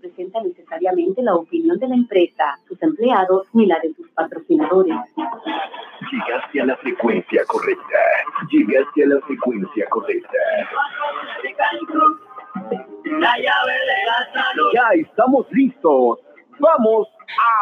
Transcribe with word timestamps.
representa 0.00 0.40
necesariamente 0.42 1.22
la 1.22 1.34
opinión 1.34 1.78
de 1.78 1.88
la 1.88 1.94
empresa, 1.94 2.58
sus 2.68 2.80
empleados 2.82 3.48
ni 3.52 3.66
la 3.66 3.78
de 3.80 3.92
sus 3.94 4.08
patrocinadores. 4.10 4.96
Llegaste 6.10 6.60
a 6.60 6.66
la 6.66 6.76
frecuencia 6.76 7.44
correcta. 7.46 7.98
Llegaste 8.50 9.04
a 9.04 9.06
la 9.08 9.20
frecuencia 9.20 9.86
correcta. 9.88 10.38
La 13.04 13.36
llave 13.36 13.72
de 13.72 14.06
la 14.06 14.32
salud. 14.32 14.70
Ya 14.74 14.88
estamos 14.94 15.46
listos. 15.50 16.20
Vamos 16.58 17.08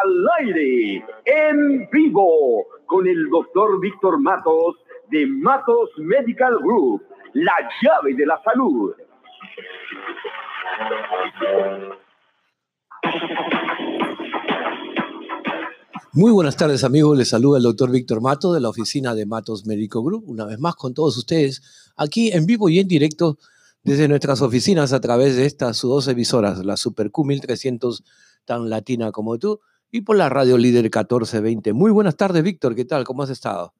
al 0.03 0.27
aire, 0.41 1.05
en 1.25 1.89
vivo, 1.91 2.67
con 2.87 3.07
el 3.07 3.29
doctor 3.31 3.81
Víctor 3.81 4.21
Matos 4.21 4.77
de 5.09 5.27
Matos 5.27 5.91
Medical 5.99 6.59
Group. 6.59 7.03
La 7.33 7.55
llave 7.83 8.15
de 8.15 8.27
la 8.27 8.41
salud. 8.43 8.95
Muy 16.15 16.33
buenas 16.33 16.57
tardes 16.57 16.83
amigos, 16.83 17.17
les 17.17 17.29
saluda 17.29 17.59
el 17.59 17.63
doctor 17.63 17.93
Víctor 17.93 18.21
Matos 18.21 18.53
de 18.53 18.61
la 18.61 18.71
oficina 18.71 19.15
de 19.15 19.25
Matos 19.25 19.67
Medical 19.67 20.03
Group, 20.03 20.25
una 20.27 20.47
vez 20.47 20.59
más 20.59 20.75
con 20.75 20.93
todos 20.93 21.17
ustedes, 21.17 21.93
aquí 21.97 22.33
en 22.33 22.45
vivo 22.45 22.69
y 22.69 22.81
en 22.81 22.89
directo 22.89 23.37
desde 23.85 24.09
nuestras 24.09 24.43
oficinas 24.43 24.93
a 24.93 25.01
través 25.01 25.37
de 25.37 25.47
estas 25.47 25.81
dos 25.83 26.09
emisoras, 26.09 26.65
la 26.65 26.77
Super 26.77 27.13
Q 27.13 27.25
1300 27.25 28.03
tan 28.45 28.69
latina 28.69 29.13
como 29.13 29.39
tú 29.39 29.61
y 29.93 30.01
por 30.01 30.17
la 30.17 30.29
radio 30.29 30.59
líder 30.59 30.85
1420. 30.85 31.73
Muy 31.73 31.93
buenas 31.93 32.17
tardes 32.17 32.43
Víctor, 32.43 32.75
¿qué 32.75 32.85
tal? 32.85 33.05
¿Cómo 33.05 33.23
has 33.23 33.31
estado? 33.31 33.73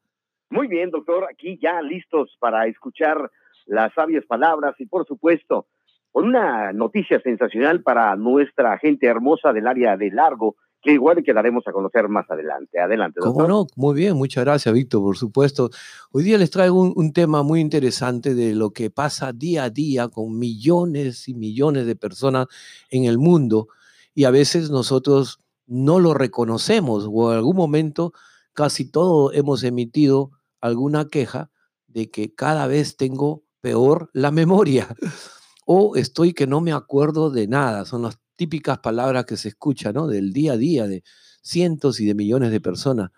Muy 0.51 0.69
bien, 0.69 0.91
doctor, 0.91 1.25
aquí 1.31 1.59
ya 1.61 1.83
listos 1.83 2.37
para 2.39 2.67
escuchar 2.67 3.31
las 3.67 3.93
sabias 3.95 4.25
palabras 4.27 4.77
y 4.79 4.87
por 4.87 5.07
supuesto 5.07 5.67
con 6.13 6.27
una 6.27 6.73
noticia 6.73 7.21
sensacional 7.21 7.83
para 7.83 8.15
nuestra 8.17 8.79
gente 8.79 9.07
hermosa 9.07 9.53
del 9.53 9.67
área 9.67 9.97
de 9.97 10.11
Largo, 10.11 10.57
que 10.81 10.93
igual 10.93 11.23
que 11.25 11.33
daremos 11.33 11.67
a 11.67 11.73
conocer 11.73 12.09
más 12.09 12.31
adelante. 12.31 12.81
Adelante, 12.81 13.21
doctor. 13.21 13.47
¿Cómo 13.47 13.49
no? 13.49 13.67
Muy 13.77 13.95
bien, 13.95 14.17
muchas 14.17 14.45
gracias, 14.45 14.73
Víctor, 14.73 15.03
por 15.03 15.17
supuesto. 15.17 15.71
Hoy 16.13 16.23
día 16.23 16.39
les 16.39 16.51
traigo 16.51 16.81
un, 16.81 16.93
un, 16.95 17.13
tema 17.13 17.43
muy 17.43 17.61
interesante 17.61 18.35
de 18.35 18.55
lo 18.55 18.71
que 18.71 18.91
pasa 18.91 19.33
día 19.33 19.65
a 19.65 19.71
día 19.71 20.09
con 20.09 20.39
millones 20.39 21.29
y 21.29 21.35
millones 21.35 21.87
de 21.87 21.97
personas 21.97 22.47
en 22.91 23.05
el 23.05 23.19
mundo 23.19 23.69
y 24.15 24.25
a 24.25 24.31
veces 24.31 24.71
nosotros 24.71 25.41
no 25.67 26.01
lo 26.01 26.15
reconocemos 26.15 27.09
o 27.09 27.31
en 27.31 27.37
algún 27.37 27.57
momento 27.57 28.13
casi 28.53 28.91
todos 28.91 29.33
hemos 29.37 29.63
emitido 29.63 30.33
alguna 30.61 31.09
queja 31.09 31.51
de 31.87 32.11
que 32.11 32.35
cada 32.35 32.67
vez 32.67 32.97
tengo 32.97 33.45
peor 33.61 34.11
la 34.13 34.31
memoria 34.31 34.89
o 35.71 35.97
estoy 35.97 36.33
que 36.33 36.47
no 36.47 36.63
me 36.63 36.73
acuerdo 36.73 37.29
de 37.29 37.47
nada. 37.47 37.85
Son 37.85 38.01
las 38.01 38.19
típicas 38.37 38.79
palabras 38.79 39.27
que 39.27 39.37
se 39.37 39.49
escuchan, 39.49 39.93
¿no? 39.93 40.07
Del 40.07 40.33
día 40.33 40.55
a 40.55 40.57
día 40.57 40.87
de 40.87 41.05
cientos 41.43 42.01
y 42.01 42.07
de 42.07 42.15
millones 42.15 42.53
de 42.53 42.59
personas. 42.59 43.11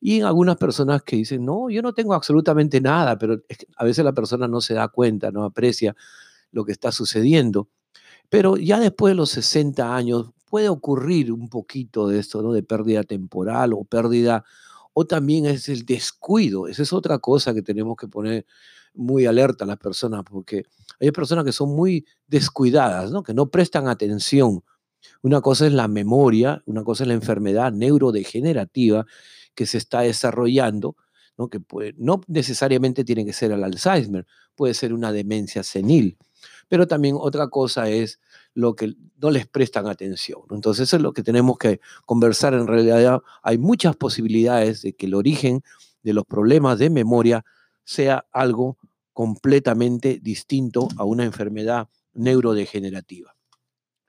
Y 0.00 0.20
algunas 0.22 0.56
personas 0.56 1.04
que 1.04 1.14
dicen, 1.14 1.44
no, 1.44 1.70
yo 1.70 1.82
no 1.82 1.94
tengo 1.94 2.14
absolutamente 2.14 2.80
nada, 2.80 3.16
pero 3.18 3.40
a 3.76 3.84
veces 3.84 4.04
la 4.04 4.12
persona 4.12 4.48
no 4.48 4.60
se 4.60 4.74
da 4.74 4.88
cuenta, 4.88 5.30
no 5.30 5.44
aprecia 5.44 5.94
lo 6.50 6.64
que 6.64 6.72
está 6.72 6.90
sucediendo. 6.90 7.68
Pero 8.30 8.56
ya 8.56 8.80
después 8.80 9.12
de 9.12 9.16
los 9.16 9.30
60 9.30 9.94
años 9.94 10.32
puede 10.50 10.68
ocurrir 10.68 11.30
un 11.30 11.48
poquito 11.48 12.08
de 12.08 12.18
esto, 12.18 12.42
¿no? 12.42 12.52
De 12.52 12.64
pérdida 12.64 13.04
temporal 13.04 13.74
o 13.74 13.84
pérdida, 13.84 14.44
o 14.98 15.06
también 15.06 15.44
es 15.44 15.68
el 15.68 15.84
descuido. 15.84 16.68
Esa 16.68 16.82
es 16.82 16.90
otra 16.90 17.18
cosa 17.18 17.52
que 17.52 17.60
tenemos 17.60 17.98
que 17.98 18.08
poner 18.08 18.46
muy 18.94 19.26
alerta 19.26 19.64
a 19.64 19.66
las 19.66 19.76
personas, 19.76 20.22
porque 20.24 20.64
hay 20.98 21.10
personas 21.10 21.44
que 21.44 21.52
son 21.52 21.76
muy 21.76 22.06
descuidadas, 22.26 23.10
¿no? 23.10 23.22
que 23.22 23.34
no 23.34 23.50
prestan 23.50 23.88
atención. 23.88 24.64
Una 25.20 25.42
cosa 25.42 25.66
es 25.66 25.74
la 25.74 25.86
memoria, 25.86 26.62
una 26.64 26.82
cosa 26.82 27.04
es 27.04 27.08
la 27.08 27.12
enfermedad 27.12 27.72
neurodegenerativa 27.72 29.04
que 29.54 29.66
se 29.66 29.76
está 29.76 30.00
desarrollando, 30.00 30.96
¿no? 31.36 31.48
que 31.48 31.60
puede, 31.60 31.92
no 31.98 32.22
necesariamente 32.26 33.04
tiene 33.04 33.26
que 33.26 33.34
ser 33.34 33.52
el 33.52 33.64
Alzheimer, 33.64 34.26
puede 34.54 34.72
ser 34.72 34.94
una 34.94 35.12
demencia 35.12 35.62
senil. 35.62 36.16
Pero 36.68 36.86
también 36.86 37.16
otra 37.18 37.48
cosa 37.48 37.88
es 37.88 38.20
lo 38.54 38.74
que 38.74 38.94
no 39.16 39.30
les 39.30 39.46
prestan 39.46 39.86
atención. 39.86 40.40
Entonces 40.50 40.88
eso 40.88 40.96
es 40.96 41.02
lo 41.02 41.12
que 41.12 41.22
tenemos 41.22 41.58
que 41.58 41.80
conversar. 42.04 42.54
En 42.54 42.66
realidad 42.66 43.22
hay 43.42 43.58
muchas 43.58 43.96
posibilidades 43.96 44.82
de 44.82 44.94
que 44.94 45.06
el 45.06 45.14
origen 45.14 45.62
de 46.02 46.12
los 46.12 46.24
problemas 46.24 46.78
de 46.78 46.90
memoria 46.90 47.44
sea 47.84 48.26
algo 48.32 48.78
completamente 49.12 50.18
distinto 50.20 50.88
a 50.96 51.04
una 51.04 51.24
enfermedad 51.24 51.88
neurodegenerativa. 52.14 53.34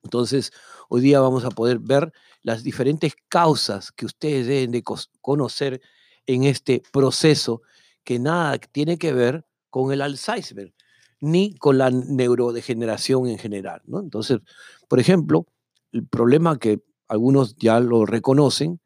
Entonces, 0.04 0.52
hoy 0.90 1.02
día 1.02 1.20
vamos 1.20 1.44
a 1.44 1.50
poder 1.50 1.80
ver 1.80 2.14
las 2.42 2.64
diferentes 2.64 3.16
causas 3.28 3.92
que 3.92 4.06
ustedes 4.06 4.48
deben 4.48 4.72
de 4.72 4.84
conocer 5.22 5.82
en 6.26 6.44
este 6.44 6.82
proceso 6.92 7.62
que 8.04 8.20
nada 8.20 8.58
tiene 8.58 8.98
que 8.98 9.12
ver 9.14 9.46
con 9.70 9.92
el 9.92 10.02
Alzheimer 10.02 10.74
ni 11.20 11.56
con 11.56 11.78
la 11.78 11.90
neurodegeneración 11.90 13.28
en 13.28 13.38
general. 13.38 13.82
¿no? 13.86 14.00
Entonces, 14.00 14.40
por 14.88 15.00
ejemplo, 15.00 15.46
el 15.92 16.06
problema 16.08 16.60
que 16.60 16.82
algunos 17.08 17.56
ya 17.56 17.80
lo 17.80 18.06
reconocen 18.06 18.80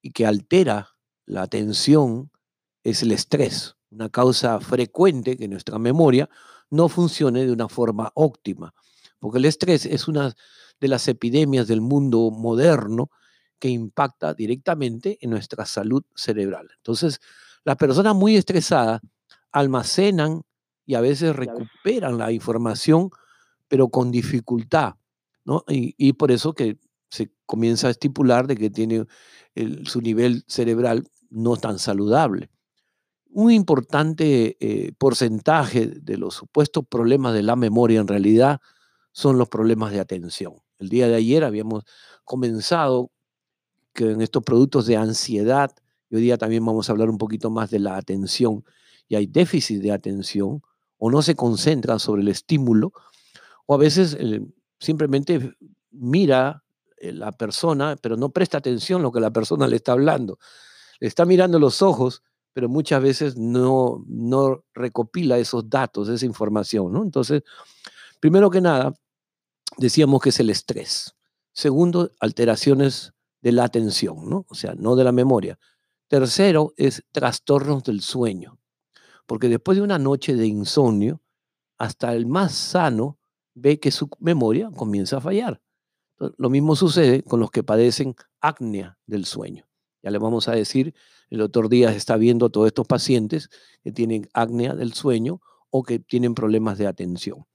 y 0.00 0.12
que 0.12 0.26
altera 0.26 0.90
la 1.26 1.42
atención 1.42 2.30
es 2.84 3.02
el 3.02 3.12
estrés 3.12 3.76
una 3.92 4.08
causa 4.08 4.58
frecuente 4.60 5.36
que 5.36 5.48
nuestra 5.48 5.78
memoria 5.78 6.28
no 6.70 6.88
funcione 6.88 7.44
de 7.44 7.52
una 7.52 7.68
forma 7.68 8.10
óptima, 8.14 8.74
porque 9.18 9.38
el 9.38 9.44
estrés 9.44 9.86
es 9.86 10.08
una 10.08 10.34
de 10.80 10.88
las 10.88 11.06
epidemias 11.06 11.68
del 11.68 11.80
mundo 11.80 12.30
moderno 12.30 13.10
que 13.58 13.68
impacta 13.68 14.34
directamente 14.34 15.18
en 15.20 15.30
nuestra 15.30 15.66
salud 15.66 16.02
cerebral. 16.16 16.68
Entonces, 16.78 17.20
las 17.64 17.76
personas 17.76 18.16
muy 18.16 18.36
estresadas 18.36 19.00
almacenan 19.52 20.42
y 20.84 20.94
a 20.94 21.00
veces 21.00 21.34
recuperan 21.34 22.18
la 22.18 22.32
información, 22.32 23.10
pero 23.68 23.88
con 23.88 24.10
dificultad, 24.10 24.94
¿no? 25.44 25.64
Y, 25.68 26.12
por 26.14 26.30
eso 26.30 26.54
que 26.54 26.78
se 27.08 27.30
comienza 27.46 27.88
a 27.88 27.90
estipular 27.90 28.46
de 28.46 28.56
que 28.56 28.70
tiene 28.70 29.06
su 29.84 30.00
nivel 30.00 30.44
cerebral 30.46 31.08
no 31.30 31.56
tan 31.56 31.78
saludable 31.78 32.50
un 33.32 33.50
importante 33.50 34.56
eh, 34.60 34.92
porcentaje 34.98 35.86
de 35.86 36.18
los 36.18 36.34
supuestos 36.34 36.84
problemas 36.86 37.32
de 37.32 37.42
la 37.42 37.56
memoria 37.56 38.00
en 38.00 38.08
realidad 38.08 38.60
son 39.12 39.38
los 39.38 39.48
problemas 39.48 39.92
de 39.92 40.00
atención. 40.00 40.56
El 40.78 40.88
día 40.90 41.08
de 41.08 41.14
ayer 41.14 41.44
habíamos 41.44 41.84
comenzado 42.24 43.10
que 43.94 44.10
en 44.10 44.20
estos 44.20 44.42
productos 44.42 44.86
de 44.86 44.96
ansiedad, 44.96 45.70
y 46.10 46.16
hoy 46.16 46.22
día 46.22 46.38
también 46.38 46.64
vamos 46.64 46.88
a 46.88 46.92
hablar 46.92 47.10
un 47.10 47.18
poquito 47.18 47.50
más 47.50 47.70
de 47.70 47.78
la 47.78 47.96
atención, 47.96 48.64
y 49.08 49.16
hay 49.16 49.26
déficit 49.26 49.82
de 49.82 49.92
atención, 49.92 50.62
o 51.04 51.10
no 51.10 51.20
se 51.20 51.34
concentra 51.34 51.98
sobre 51.98 52.22
el 52.22 52.28
estímulo, 52.28 52.92
o 53.66 53.74
a 53.74 53.76
veces 53.76 54.16
eh, 54.20 54.40
simplemente 54.78 55.52
mira 55.90 56.62
eh, 56.96 57.12
la 57.12 57.32
persona, 57.32 57.96
pero 58.00 58.16
no 58.16 58.28
presta 58.28 58.58
atención 58.58 59.00
a 59.00 59.02
lo 59.02 59.10
que 59.10 59.18
la 59.18 59.32
persona 59.32 59.66
le 59.66 59.74
está 59.74 59.92
hablando. 59.92 60.38
Le 61.00 61.08
está 61.08 61.24
mirando 61.24 61.58
los 61.58 61.82
ojos, 61.82 62.22
pero 62.52 62.68
muchas 62.68 63.02
veces 63.02 63.36
no, 63.36 64.04
no 64.06 64.62
recopila 64.74 65.38
esos 65.38 65.68
datos, 65.68 66.08
esa 66.08 66.24
información. 66.24 66.92
¿no? 66.92 67.02
Entonces, 67.02 67.42
primero 68.20 68.48
que 68.48 68.60
nada, 68.60 68.94
decíamos 69.78 70.22
que 70.22 70.28
es 70.28 70.38
el 70.38 70.50
estrés. 70.50 71.16
Segundo, 71.52 72.12
alteraciones 72.20 73.12
de 73.40 73.50
la 73.50 73.64
atención, 73.64 74.30
¿no? 74.30 74.46
o 74.48 74.54
sea, 74.54 74.76
no 74.76 74.94
de 74.94 75.02
la 75.02 75.10
memoria. 75.10 75.58
Tercero 76.06 76.74
es 76.76 77.02
trastornos 77.10 77.82
del 77.82 78.02
sueño, 78.02 78.61
porque 79.26 79.48
después 79.48 79.76
de 79.76 79.82
una 79.82 79.98
noche 79.98 80.34
de 80.34 80.46
insomnio, 80.46 81.20
hasta 81.78 82.14
el 82.14 82.26
más 82.26 82.52
sano 82.52 83.18
ve 83.54 83.80
que 83.80 83.90
su 83.90 84.08
memoria 84.20 84.70
comienza 84.70 85.18
a 85.18 85.20
fallar. 85.20 85.60
Lo 86.36 86.50
mismo 86.50 86.76
sucede 86.76 87.22
con 87.22 87.40
los 87.40 87.50
que 87.50 87.62
padecen 87.62 88.14
apnea 88.40 88.98
del 89.06 89.24
sueño. 89.24 89.66
Ya 90.02 90.10
le 90.10 90.18
vamos 90.18 90.48
a 90.48 90.52
decir 90.52 90.94
el 91.30 91.38
doctor 91.38 91.68
Díaz 91.68 91.96
está 91.96 92.16
viendo 92.16 92.46
a 92.46 92.50
todos 92.50 92.66
estos 92.66 92.86
pacientes 92.86 93.48
que 93.82 93.90
tienen 93.90 94.28
apnea 94.34 94.74
del 94.74 94.92
sueño 94.92 95.40
o 95.70 95.82
que 95.82 95.98
tienen 95.98 96.34
problemas 96.34 96.76
de 96.76 96.86
atención. 96.86 97.46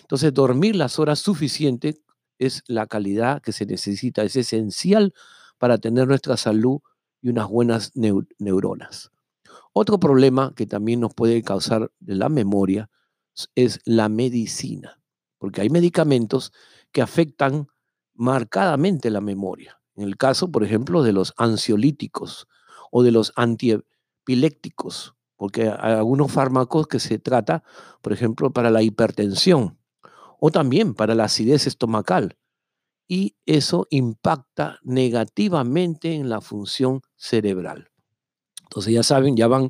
Entonces, 0.00 0.32
dormir 0.32 0.76
las 0.76 0.98
horas 0.98 1.18
suficientes 1.18 2.00
es 2.38 2.62
la 2.66 2.86
calidad 2.86 3.42
que 3.42 3.52
se 3.52 3.66
necesita, 3.66 4.22
es 4.22 4.36
esencial 4.36 5.14
para 5.58 5.78
tener 5.78 6.06
nuestra 6.06 6.36
salud 6.36 6.80
y 7.22 7.30
unas 7.30 7.48
buenas 7.48 7.92
neuronas. 7.94 9.10
Otro 9.74 9.98
problema 10.00 10.54
que 10.56 10.66
también 10.66 11.00
nos 11.00 11.14
puede 11.14 11.42
causar 11.42 11.90
la 12.00 12.28
memoria 12.30 12.90
es 13.56 13.80
la 13.84 14.08
medicina, 14.08 15.00
porque 15.38 15.60
hay 15.62 15.70
medicamentos 15.70 16.52
que 16.92 17.02
afectan 17.02 17.66
marcadamente 18.14 19.10
la 19.10 19.20
memoria. 19.20 19.80
En 19.96 20.04
el 20.04 20.16
caso, 20.16 20.50
por 20.52 20.64
ejemplo, 20.64 21.02
de 21.02 21.12
los 21.12 21.34
ansiolíticos, 21.36 22.46
o 22.92 23.02
de 23.02 23.10
los 23.10 23.32
antiepilépticos, 23.36 25.16
porque 25.36 25.62
hay 25.64 25.94
algunos 25.94 26.30
fármacos 26.30 26.86
que 26.86 27.00
se 27.00 27.18
trata, 27.18 27.64
por 28.02 28.12
ejemplo, 28.12 28.52
para 28.52 28.70
la 28.70 28.82
hipertensión 28.82 29.78
o 30.40 30.50
también 30.52 30.94
para 30.94 31.14
la 31.16 31.24
acidez 31.24 31.66
estomacal. 31.66 32.36
y 33.08 33.36
eso 33.46 33.86
impacta 33.90 34.78
negativamente 34.82 36.14
en 36.14 36.28
la 36.28 36.40
función 36.42 37.02
cerebral. 37.16 37.90
Entonces 38.64 38.92
ya 38.92 39.02
saben, 39.02 39.36
ya 39.36 39.46
van 39.46 39.68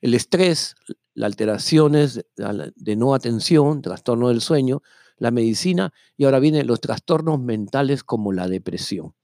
el 0.00 0.14
estrés, 0.14 0.74
las 1.14 1.28
alteraciones 1.28 2.24
de 2.36 2.96
no 2.96 3.14
atención, 3.14 3.82
trastorno 3.82 4.28
del 4.28 4.40
sueño, 4.40 4.82
la 5.18 5.30
medicina 5.30 5.92
y 6.16 6.24
ahora 6.24 6.40
vienen 6.40 6.66
los 6.66 6.80
trastornos 6.80 7.40
mentales 7.40 8.02
como 8.02 8.32
la 8.32 8.48
depresión, 8.48 9.14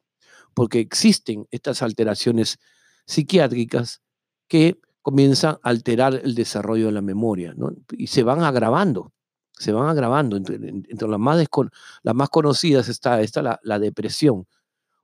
porque 0.54 0.80
existen 0.80 1.46
estas 1.50 1.82
alteraciones 1.82 2.58
psiquiátricas 3.06 4.00
que 4.46 4.80
comienzan 5.02 5.56
a 5.62 5.70
alterar 5.70 6.20
el 6.22 6.34
desarrollo 6.34 6.86
de 6.86 6.92
la 6.92 7.02
memoria 7.02 7.54
y 7.90 8.08
se 8.08 8.22
van 8.22 8.42
agravando, 8.42 9.12
se 9.52 9.72
van 9.72 9.88
agravando. 9.88 10.36
Entre, 10.36 11.08
las, 11.08 12.14
más 12.14 12.28
conocidas 12.28 12.88
está, 12.88 13.20
está 13.20 13.58
la, 13.62 13.78
depresión 13.78 14.46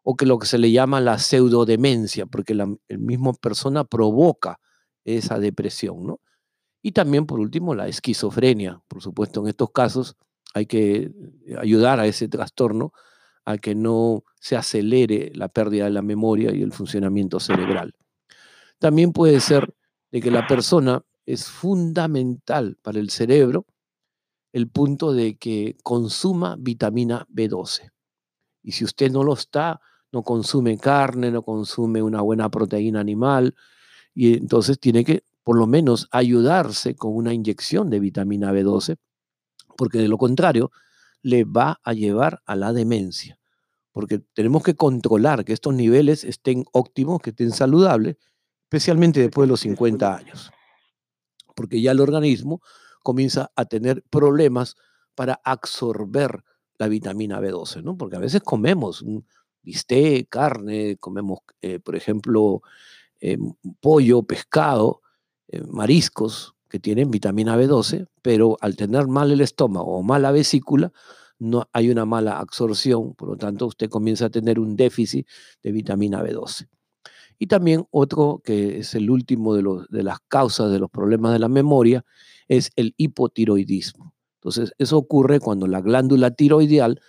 o 0.05 0.17
que 0.17 0.27
lo 0.27 0.39
que 0.39 0.47
se 0.47 0.59
le 0.59 0.71
llama 0.71 1.01
la 1.01 1.19
pseudodemencia, 1.19 2.27
porque 2.27 2.55
la 2.55 2.69
misma 2.89 3.33
persona 3.33 3.85
provoca 3.85 4.61
esa 5.05 5.39
depresión, 5.39 6.07
¿no? 6.07 6.21
Y 6.83 6.93
también, 6.93 7.25
por 7.25 7.41
último, 7.41 7.75
la 7.75 7.89
esquizofrenia. 7.89 8.83
Por 8.87 9.03
supuesto, 9.03 9.41
en 9.41 9.49
estos 9.49 9.71
casos 9.71 10.17
hay 10.53 10.67
que 10.67 11.11
ayudar 11.59 11.99
a 11.99 12.07
ese 12.07 12.29
trastorno 12.29 12.93
a 13.47 13.57
que 13.57 13.75
no 13.75 14.25
se 14.39 14.57
acelere 14.57 15.33
la 15.35 15.49
pérdida 15.49 15.85
de 15.85 15.91
la 15.91 16.03
memoria 16.03 16.55
y 16.55 16.63
el 16.63 16.73
funcionamiento 16.73 17.41
cerebral. 17.41 17.95
También 18.79 19.13
puede 19.13 19.41
ser 19.41 19.75
de 20.13 20.21
que 20.21 20.31
la 20.31 20.47
persona 20.47 21.03
es 21.25 21.49
fundamental 21.49 22.77
para 22.83 23.01
el 23.01 23.09
cerebro 23.09 23.67
el 24.53 24.69
punto 24.69 25.13
de 25.13 25.37
que 25.37 25.77
consuma 25.83 26.57
vitamina 26.59 27.27
B12. 27.29 27.91
Y 28.63 28.73
si 28.73 28.85
usted 28.85 29.11
no 29.11 29.25
lo 29.25 29.33
está, 29.33 29.81
no 30.15 30.23
consume 30.23 30.79
carne, 30.79 31.33
no 31.33 31.43
consume 31.43 32.01
una 32.01 32.21
buena 32.23 32.49
proteína 32.49 33.01
animal, 33.01 33.57
y 34.15 34.35
entonces 34.35 34.79
tiene 34.79 35.05
que 35.05 35.25
por 35.43 35.59
lo 35.59 35.67
menos 35.67 36.09
ayudarse 36.13 36.95
con 36.95 37.15
una 37.17 37.35
inyección 37.35 37.91
de 37.91 37.99
vitamina 37.99 38.53
B12, 38.53 38.97
porque 39.77 39.99
de 39.99 40.07
lo 40.07 40.17
contrario 40.17 40.71
le 41.21 41.45
va 41.45 41.81
a 41.83 41.93
llevar 41.93 42.41
a 42.47 42.55
la 42.55 42.73
demencia, 42.73 43.41
porque 43.91 44.21
tenemos 44.21 44.63
que 44.63 44.77
controlar 44.77 45.45
que 45.45 45.53
estos 45.53 45.75
niveles 45.75 46.23
estén 46.23 46.65
óptimos, 46.73 47.21
que 47.21 47.31
estén 47.31 47.51
saludables, 47.51 48.17
especialmente 48.63 49.21
después 49.21 49.49
de 49.49 49.51
los 49.51 49.61
50 49.61 50.17
años, 50.17 50.53
porque 51.57 51.83
ya 51.83 51.91
el 51.91 52.01
organismo 52.01 52.63
comienza 53.03 53.51
a 53.57 53.65
tener 53.65 54.05
problemas 54.11 54.77
para 55.17 55.41
absorber 55.45 56.45
la 56.79 56.87
vitamina 56.87 57.41
B12, 57.41 57.83
¿no? 57.83 57.97
Porque 57.97 58.17
a 58.17 58.21
veces 58.21 58.43
comemos 58.43 59.03
un 59.03 59.27
bistec, 59.65 60.29
carne, 60.29 60.97
comemos, 60.99 61.41
eh, 61.63 61.81
por 61.81 61.97
ejemplo, 61.97 62.63
eh, 63.21 63.39
pollo, 63.81 64.23
pescado, 64.23 65.01
eh, 65.49 65.63
mariscos 65.67 66.55
que 66.69 66.79
tienen 66.79 67.11
vitamina 67.11 67.57
B12, 67.57 68.07
pero 68.23 68.57
al 68.61 68.77
tener 68.77 69.07
mal 69.07 69.31
el 69.33 69.41
estómago 69.41 69.97
o 69.97 70.03
mala 70.03 70.31
vesícula, 70.33 70.93
no 71.39 71.69
hay 71.73 71.91
una 71.91 72.05
mala 72.05 72.39
absorción, 72.39 73.15
por 73.15 73.29
lo 73.29 73.37
tanto 73.37 73.67
usted 73.67 73.89
comienza 73.89 74.27
a 74.27 74.31
tener 74.31 74.59
un 74.59 74.77
déficit 74.77 75.27
de 75.63 75.73
vitamina 75.73 76.23
B12. 76.23 76.69
Y 77.39 77.47
también 77.47 77.87
otro, 77.91 78.41
que 78.45 78.79
es 78.79 78.95
el 78.95 79.11
último 79.11 79.55
de, 79.55 79.63
los, 79.63 79.89
de 79.89 80.03
las 80.03 80.19
causas 80.29 80.71
de 80.71 80.79
los 80.79 80.91
problemas 80.91 81.33
de 81.33 81.41
la 81.41 81.49
memoria, 81.49 82.05
es 82.49 82.71
el 82.77 82.95
hipotiroidismo. 82.97 84.15
Entonces, 84.37 84.73
eso 84.79 84.99
ocurre 84.99 85.41
cuando 85.41 85.67
la 85.67 85.81
glándula 85.81 86.31
tiroideal 86.31 87.01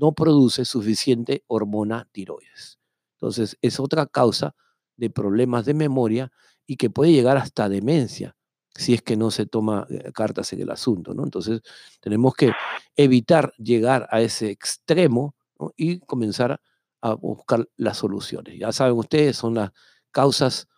no 0.00 0.12
produce 0.12 0.64
suficiente 0.64 1.44
hormona 1.46 2.08
tiroides. 2.12 2.78
Entonces, 3.16 3.56
es 3.62 3.80
otra 3.80 4.06
causa 4.06 4.54
de 4.96 5.10
problemas 5.10 5.64
de 5.64 5.74
memoria 5.74 6.32
y 6.66 6.76
que 6.76 6.90
puede 6.90 7.12
llegar 7.12 7.36
hasta 7.36 7.68
demencia 7.68 8.36
si 8.76 8.94
es 8.94 9.02
que 9.02 9.16
no 9.16 9.30
se 9.30 9.46
toma 9.46 9.86
eh, 9.88 10.10
cartas 10.12 10.52
en 10.52 10.60
el 10.60 10.70
asunto. 10.70 11.14
¿no? 11.14 11.24
Entonces, 11.24 11.62
tenemos 12.00 12.34
que 12.34 12.52
evitar 12.96 13.52
llegar 13.56 14.08
a 14.10 14.20
ese 14.20 14.50
extremo 14.50 15.34
y 15.76 16.00
comenzar 16.00 16.60
a 17.00 17.14
buscar 17.14 17.68
las 17.76 17.98
soluciones. 17.98 18.58
Ya 18.58 18.72
saben 18.72 18.96
ustedes, 18.96 19.36
son 19.36 19.54
las 19.54 19.70
causas 20.10 20.68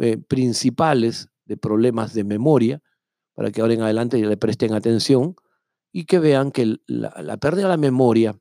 eh, 0.00 0.18
principales 0.18 1.28
de 1.44 1.56
problemas 1.56 2.14
de 2.14 2.24
memoria, 2.24 2.82
para 3.34 3.50
que 3.50 3.60
ahora 3.60 3.74
en 3.74 3.82
adelante 3.82 4.18
le 4.18 4.36
presten 4.36 4.74
atención 4.74 5.36
y 5.92 6.04
que 6.04 6.18
vean 6.18 6.50
que 6.50 6.76
la, 6.86 7.14
la 7.22 7.36
pérdida 7.36 7.64
de 7.64 7.68
la 7.70 7.76
memoria 7.76 8.38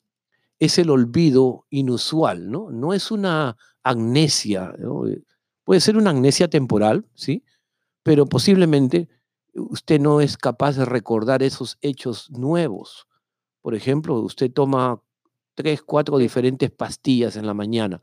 es 0.64 0.78
el 0.78 0.90
olvido 0.90 1.66
inusual, 1.70 2.50
¿no? 2.52 2.72
No 2.72 2.94
es 2.94 3.12
una 3.12 3.58
amnesia, 3.84 4.74
eh, 4.78 5.22
puede 5.64 5.82
ser 5.82 5.98
una 5.98 6.12
amnesia 6.12 6.50
temporal, 6.50 7.06
¿sí? 7.14 7.44
Pero 8.04 8.26
posiblemente 8.26 9.10
usted 9.54 10.00
no 10.00 10.22
es 10.22 10.38
capaz 10.38 10.78
de 10.78 10.86
recordar 10.86 11.44
esos 11.44 11.78
hechos 11.82 12.30
nuevos. 12.32 13.08
Por 13.62 13.76
ejemplo, 13.76 14.20
usted 14.20 14.52
toma 14.52 15.02
tres, 15.56 15.84
cuatro 15.84 16.18
diferentes 16.18 16.72
pastillas 16.72 17.36
en 17.36 17.46
la 17.46 17.54
mañana 17.54 18.02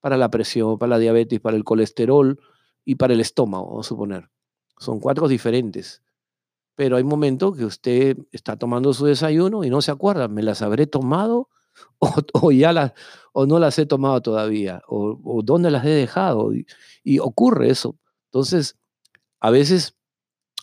para 0.00 0.16
la 0.16 0.30
presión, 0.30 0.78
para 0.78 0.90
la 0.90 0.98
diabetes, 0.98 1.40
para 1.40 1.56
el 1.56 1.64
colesterol 1.64 2.40
y 2.84 2.96
para 2.96 3.14
el 3.14 3.20
estómago, 3.20 3.66
vamos 3.68 3.86
a 3.86 3.88
suponer. 3.88 4.30
Son 4.78 5.00
cuatro 5.00 5.28
diferentes. 5.28 6.02
Pero 6.74 6.96
hay 6.96 7.04
momentos 7.04 7.56
que 7.56 7.64
usted 7.64 8.16
está 8.32 8.56
tomando 8.56 8.92
su 8.94 9.06
desayuno 9.06 9.62
y 9.62 9.70
no 9.70 9.82
se 9.82 9.90
acuerda, 9.90 10.26
¿me 10.28 10.42
las 10.42 10.62
habré 10.62 10.86
tomado? 10.86 11.48
o, 12.32 12.52
ya 12.52 12.72
las, 12.72 12.92
o 13.32 13.46
no 13.46 13.58
las 13.58 13.78
he 13.78 13.86
tomado 13.86 14.20
todavía, 14.20 14.82
o, 14.88 15.40
dónde 15.44 15.70
las 15.70 15.84
he 15.84 15.90
dejado. 15.90 16.52
Y, 17.04 17.18
ocurre 17.18 17.70
eso. 17.70 17.96
Entonces, 18.26 18.78
a 19.40 19.50
veces 19.50 19.96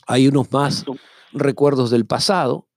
hay 0.08 0.28
unos 0.28 0.52
más 0.52 0.86
recuerdos 1.32 1.92
del 1.92 2.06
pasado 2.06 2.68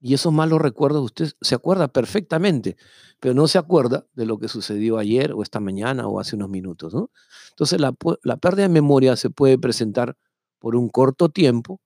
y 0.00 0.14
esos 0.14 0.32
malos 0.32 0.60
recuerdos 0.60 1.04
usted 1.04 1.32
se 1.40 1.54
acuerda 1.54 1.88
perfectamente, 1.88 2.76
pero 3.20 3.32
no 3.32 3.48
se 3.48 3.58
acuerda 3.58 4.06
de 4.14 4.26
lo 4.26 4.38
que 4.38 4.48
sucedió 4.48 4.98
ayer 4.98 5.32
o 5.32 5.42
esta 5.42 5.60
mañana 5.60 6.06
o 6.08 6.20
hace 6.20 6.36
unos 6.36 6.50
minutos. 6.50 6.92
¿no? 6.92 7.10
Entonces 7.50 7.80
la, 7.80 7.94
la 8.22 8.36
pérdida 8.36 8.64
de 8.64 8.74
memoria 8.74 9.16
se 9.16 9.30
puede 9.30 9.56
presentar 9.56 10.16
por 10.58 10.76
un 10.76 10.88
corto 10.88 11.30
tiempo 11.30 11.80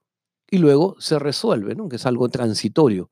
y 0.51 0.59
luego 0.59 0.97
se 0.99 1.19
resuelve, 1.19 1.75
¿no? 1.75 1.89
que 1.89 1.97
es 1.97 2.07
algo 2.07 2.29
transitorio. 2.29 3.11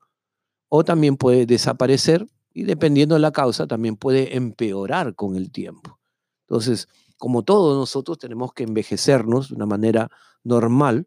O 0.69 0.83
también 0.83 1.15
puede 1.15 1.45
desaparecer 1.45 2.27
y 2.57 2.63
dependiendo 2.63 3.13
de 3.13 3.21
la 3.21 3.31
causa 3.31 3.67
también 3.67 3.97
puede 3.97 4.35
empeorar 4.35 5.13
con 5.13 5.35
el 5.35 5.51
tiempo. 5.51 5.99
Entonces, 6.47 6.87
como 7.19 7.43
todos 7.43 7.77
nosotros 7.77 8.17
tenemos 8.17 8.51
que 8.51 8.63
envejecernos 8.63 9.49
de 9.49 9.55
una 9.55 9.67
manera 9.67 10.09
normal 10.43 11.05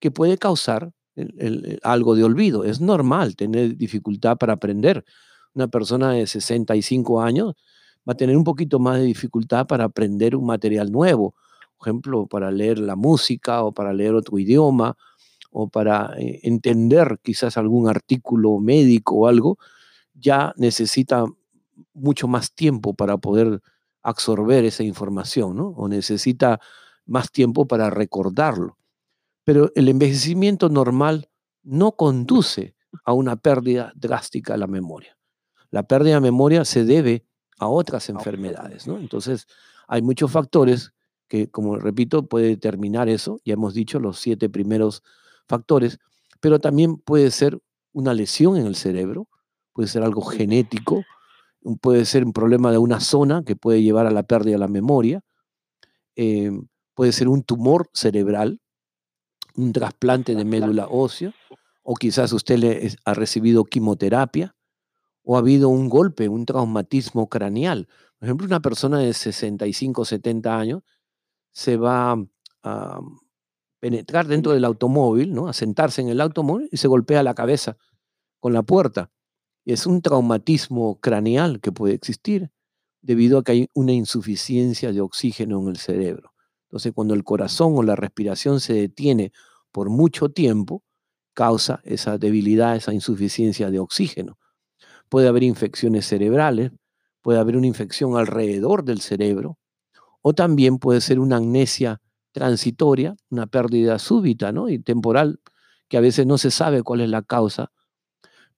que 0.00 0.10
puede 0.10 0.38
causar 0.38 0.92
algo 1.84 2.16
de 2.16 2.24
olvido. 2.24 2.64
Es 2.64 2.80
normal 2.80 3.36
tener 3.36 3.76
dificultad 3.76 4.38
para 4.38 4.54
aprender. 4.54 5.04
Una 5.54 5.68
persona 5.68 6.10
de 6.10 6.26
65 6.26 7.22
años 7.22 7.54
va 7.98 8.14
a 8.14 8.16
tener 8.16 8.36
un 8.36 8.42
poquito 8.42 8.80
más 8.80 8.98
de 8.98 9.04
dificultad 9.04 9.68
para 9.68 9.84
aprender 9.84 10.34
un 10.34 10.46
material 10.46 10.90
nuevo. 10.90 11.36
Por 11.76 11.86
ejemplo, 11.86 12.26
para 12.26 12.50
leer 12.50 12.80
la 12.80 12.96
música 12.96 13.62
o 13.62 13.70
para 13.70 13.92
leer 13.92 14.14
otro 14.16 14.36
idioma 14.36 14.96
o 15.52 15.68
para 15.68 16.12
eh, 16.18 16.40
entender 16.42 17.20
quizás 17.22 17.56
algún 17.56 17.88
artículo 17.88 18.58
médico 18.58 19.14
o 19.14 19.26
algo 19.28 19.58
ya 20.18 20.52
necesita 20.56 21.24
mucho 21.94 22.28
más 22.28 22.54
tiempo 22.54 22.94
para 22.94 23.18
poder 23.18 23.60
absorber 24.02 24.64
esa 24.64 24.82
información, 24.82 25.56
¿no? 25.56 25.68
O 25.68 25.88
necesita 25.88 26.60
más 27.06 27.30
tiempo 27.30 27.66
para 27.66 27.90
recordarlo. 27.90 28.78
Pero 29.44 29.70
el 29.74 29.88
envejecimiento 29.88 30.68
normal 30.68 31.28
no 31.62 31.92
conduce 31.92 32.74
a 33.04 33.12
una 33.12 33.36
pérdida 33.36 33.92
drástica 33.94 34.54
de 34.54 34.58
la 34.58 34.66
memoria. 34.66 35.16
La 35.70 35.82
pérdida 35.82 36.14
de 36.14 36.20
memoria 36.20 36.64
se 36.64 36.84
debe 36.84 37.24
a 37.58 37.68
otras 37.68 38.08
enfermedades, 38.08 38.86
¿no? 38.86 38.98
Entonces, 38.98 39.46
hay 39.86 40.02
muchos 40.02 40.30
factores 40.30 40.92
que, 41.28 41.50
como 41.50 41.76
repito, 41.76 42.26
puede 42.26 42.48
determinar 42.48 43.08
eso. 43.08 43.40
Ya 43.44 43.54
hemos 43.54 43.74
dicho 43.74 43.98
los 44.00 44.18
siete 44.18 44.48
primeros 44.48 45.02
factores, 45.46 45.98
pero 46.40 46.58
también 46.58 46.96
puede 46.96 47.30
ser 47.30 47.58
una 47.92 48.14
lesión 48.14 48.56
en 48.56 48.66
el 48.66 48.76
cerebro, 48.76 49.28
puede 49.78 49.86
ser 49.86 50.02
algo 50.02 50.22
genético, 50.22 51.04
puede 51.80 52.04
ser 52.04 52.24
un 52.24 52.32
problema 52.32 52.72
de 52.72 52.78
una 52.78 52.98
zona 52.98 53.44
que 53.44 53.54
puede 53.54 53.80
llevar 53.80 54.06
a 54.06 54.10
la 54.10 54.24
pérdida 54.24 54.54
de 54.54 54.58
la 54.58 54.66
memoria, 54.66 55.22
em, 56.16 56.66
puede 56.94 57.12
ser 57.12 57.28
un 57.28 57.44
tumor 57.44 57.88
cerebral, 57.94 58.60
un 59.54 59.72
trasplante 59.72 60.34
de 60.34 60.44
médula 60.44 60.88
ósea, 60.90 61.32
o 61.84 61.94
quizás 61.94 62.32
usted 62.32 62.58
le 62.58 62.92
ha 63.04 63.14
recibido 63.14 63.62
quimioterapia, 63.62 64.56
o 65.22 65.36
ha 65.36 65.38
habido 65.38 65.68
un 65.68 65.88
golpe, 65.88 66.28
un 66.28 66.44
traumatismo 66.44 67.28
craneal. 67.28 67.86
Por 68.18 68.26
ejemplo, 68.26 68.48
una 68.48 68.58
persona 68.58 68.98
de 68.98 69.14
65, 69.14 70.04
70 70.04 70.58
años 70.58 70.82
se 71.52 71.76
va 71.76 72.16
a 72.64 73.00
penetrar 73.78 74.26
dentro 74.26 74.50
del 74.50 74.64
automóvil, 74.64 75.32
¿no? 75.32 75.46
a 75.46 75.52
sentarse 75.52 76.02
en 76.02 76.08
el 76.08 76.20
automóvil 76.20 76.68
y 76.72 76.78
se 76.78 76.88
golpea 76.88 77.22
la 77.22 77.34
cabeza 77.34 77.76
con 78.40 78.52
la 78.52 78.64
puerta 78.64 79.12
Es 79.68 79.84
un 79.84 80.00
traumatismo 80.00 80.98
craneal 80.98 81.60
que 81.60 81.72
puede 81.72 81.92
existir 81.92 82.50
debido 83.02 83.36
a 83.36 83.44
que 83.44 83.52
hay 83.52 83.68
una 83.74 83.92
insuficiencia 83.92 84.92
de 84.92 85.02
oxígeno 85.02 85.60
en 85.60 85.68
el 85.68 85.76
cerebro. 85.76 86.32
Entonces, 86.68 86.94
cuando 86.94 87.12
el 87.12 87.22
corazón 87.22 87.74
o 87.76 87.82
la 87.82 87.94
respiración 87.94 88.60
se 88.60 88.72
detiene 88.72 89.30
por 89.70 89.90
mucho 89.90 90.30
tiempo, 90.30 90.82
causa 91.34 91.82
esa 91.84 92.16
debilidad, 92.16 92.76
esa 92.76 92.94
insuficiencia 92.94 93.70
de 93.70 93.78
oxígeno. 93.78 94.38
Puede 95.10 95.28
haber 95.28 95.42
infecciones 95.42 96.06
cerebrales, 96.06 96.72
puede 97.20 97.38
haber 97.38 97.54
una 97.54 97.66
infección 97.66 98.16
alrededor 98.16 98.84
del 98.84 99.02
cerebro, 99.02 99.58
o 100.22 100.32
también 100.32 100.78
puede 100.78 101.02
ser 101.02 101.20
una 101.20 101.36
amnesia 101.36 102.00
transitoria, 102.32 103.16
una 103.28 103.46
pérdida 103.46 103.98
súbita 103.98 104.50
¿no? 104.50 104.70
y 104.70 104.78
temporal, 104.78 105.40
que 105.88 105.98
a 105.98 106.00
veces 106.00 106.26
no 106.26 106.38
se 106.38 106.50
sabe 106.50 106.82
cuál 106.82 107.02
es 107.02 107.10
la 107.10 107.20
causa, 107.20 107.70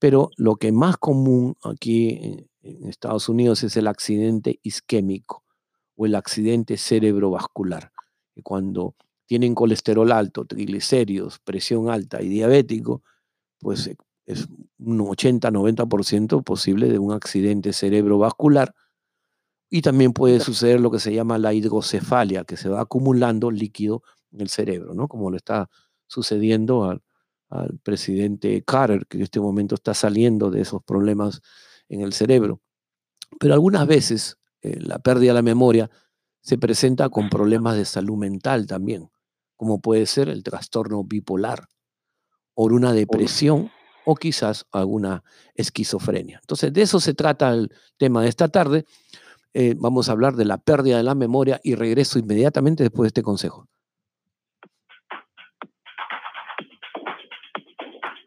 pero 0.00 0.30
lo 0.36 0.56
que 0.56 0.72
más 0.72 0.96
común 0.96 1.56
aquí 1.62 2.48
en 2.62 2.88
Estados 2.88 3.28
Unidos 3.28 3.62
es 3.62 3.76
el 3.76 3.86
accidente 3.86 4.58
isquémico 4.62 5.44
o 5.94 6.06
el 6.06 6.14
accidente 6.14 6.78
cerebrovascular. 6.78 7.92
Cuando 8.42 8.96
tienen 9.26 9.54
colesterol 9.54 10.10
alto, 10.10 10.46
triglicéridos, 10.46 11.38
presión 11.40 11.90
alta 11.90 12.22
y 12.22 12.28
diabético, 12.28 13.02
pues 13.58 13.86
eh, 13.88 13.96
es 14.24 14.48
un 14.78 15.00
80-90% 15.00 16.42
posible 16.42 16.88
de 16.88 16.98
un 16.98 17.12
accidente 17.12 17.74
cerebrovascular. 17.74 18.74
Y 19.68 19.82
también 19.82 20.14
puede 20.14 20.40
suceder 20.40 20.80
lo 20.80 20.90
que 20.90 20.98
se 20.98 21.12
llama 21.12 21.36
la 21.36 21.52
hidrocefalia, 21.52 22.44
que 22.44 22.56
se 22.56 22.70
va 22.70 22.80
acumulando 22.80 23.50
líquido 23.50 24.02
en 24.32 24.40
el 24.40 24.48
cerebro, 24.48 24.94
¿no? 24.94 25.06
Como 25.08 25.30
le 25.30 25.36
está 25.36 25.68
sucediendo 26.06 26.84
al, 26.84 27.02
presidente 27.82 28.62
Carter, 28.62 29.06
que 29.06 29.18
en 29.18 29.24
este 29.24 29.40
momento 29.40 29.74
está 29.74 29.94
saliendo 29.94 30.50
de 30.50 30.60
esos 30.60 30.82
problemas 30.82 31.40
en 31.88 32.00
el 32.00 32.12
cerebro. 32.12 32.60
Pero 33.38 33.54
algunas 33.54 33.86
veces 33.86 34.38
eh, 34.62 34.78
la 34.80 34.98
pérdida 34.98 35.30
de 35.30 35.34
la 35.34 35.42
memoria 35.42 35.90
se 36.40 36.58
presenta 36.58 37.08
con 37.08 37.28
problemas 37.28 37.76
de 37.76 37.84
salud 37.84 38.16
mental 38.16 38.66
también 38.66 39.10
como 39.60 39.78
puede 39.78 40.06
ser 40.06 40.30
el 40.30 40.42
trastorno 40.42 41.04
bipolar, 41.04 41.68
o 42.54 42.64
una 42.64 42.94
depresión, 42.94 43.70
o 44.06 44.14
quizás 44.14 44.64
alguna 44.72 45.22
esquizofrenia. 45.54 46.38
Entonces, 46.40 46.72
de 46.72 46.80
eso 46.80 46.98
se 46.98 47.12
trata 47.12 47.50
el 47.50 47.70
tema 47.98 48.22
de 48.22 48.30
esta 48.30 48.48
tarde. 48.48 48.86
Eh, 49.52 49.74
vamos 49.76 50.08
a 50.08 50.12
hablar 50.12 50.34
de 50.36 50.46
la 50.46 50.56
pérdida 50.56 50.96
de 50.96 51.02
la 51.02 51.14
memoria 51.14 51.60
y 51.62 51.74
regreso 51.74 52.18
inmediatamente 52.18 52.84
después 52.84 53.04
de 53.04 53.08
este 53.08 53.22
consejo. 53.22 53.68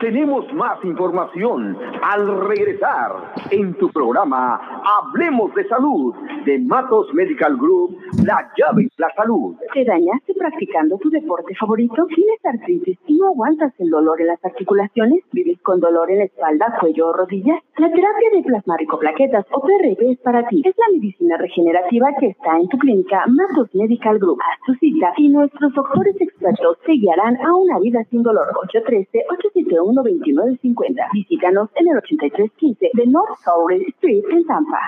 Tenemos 0.03 0.51
más 0.51 0.83
información 0.83 1.77
al 2.01 2.27
regresar 2.49 3.35
en 3.51 3.73
tu 3.75 3.87
programa 3.89 4.59
Hablemos 4.99 5.55
de 5.55 5.65
Salud 5.69 6.13
de 6.45 6.59
Matos 6.59 7.07
Medical 7.13 7.55
Group, 7.55 7.97
la 8.25 8.51
llave 8.57 8.89
la 8.97 9.07
salud. 9.15 9.55
¿Te 9.73 9.85
dañaste 9.85 10.33
practicando 10.33 10.97
tu 10.97 11.09
deporte 11.09 11.55
favorito? 11.55 12.05
¿Tienes 12.13 12.45
artritis 12.45 12.99
y 13.07 13.17
no 13.17 13.27
aguantas 13.27 13.73
el 13.79 13.89
dolor 13.89 14.19
en 14.19 14.27
las 14.27 14.43
articulaciones? 14.43 15.23
¿Vives 15.31 15.61
con 15.61 15.79
dolor 15.79 16.11
en 16.11 16.19
la 16.19 16.25
espalda, 16.25 16.77
cuello 16.81 17.07
o 17.07 17.13
rodillas? 17.13 17.59
La 17.77 17.89
terapia 17.89 18.29
de 18.33 18.43
plasma 18.43 18.75
plaquetas 18.99 19.45
o 19.51 19.61
PRP 19.61 20.11
es 20.11 20.19
para 20.19 20.45
ti. 20.47 20.63
Es 20.65 20.75
la 20.77 20.93
medicina 20.93 21.37
regenerativa 21.37 22.09
que 22.19 22.27
está 22.27 22.57
en 22.57 22.67
tu 22.67 22.77
clínica 22.77 23.23
Matos 23.27 23.73
Medical 23.73 24.19
Group. 24.19 24.39
Haz 24.41 24.59
tu 24.65 24.73
cita 24.75 25.13
y 25.15 25.29
nuestros 25.29 25.73
doctores 25.73 26.19
expertos 26.19 26.77
te 26.85 26.91
guiarán 26.93 27.37
a 27.37 27.55
una 27.55 27.79
vida 27.79 28.03
sin 28.11 28.21
dolor. 28.21 28.47
813 28.63 29.25
871 29.29 29.92
2950. 30.01 31.03
Visítanos 31.13 31.69
en 31.75 31.89
el 31.89 31.97
8315 31.97 32.89
de 32.93 33.07
North 33.07 33.37
South 33.43 33.71
Street 33.95 34.23
en 34.31 34.45
Tampa. 34.45 34.79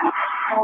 Matos 0.46 0.62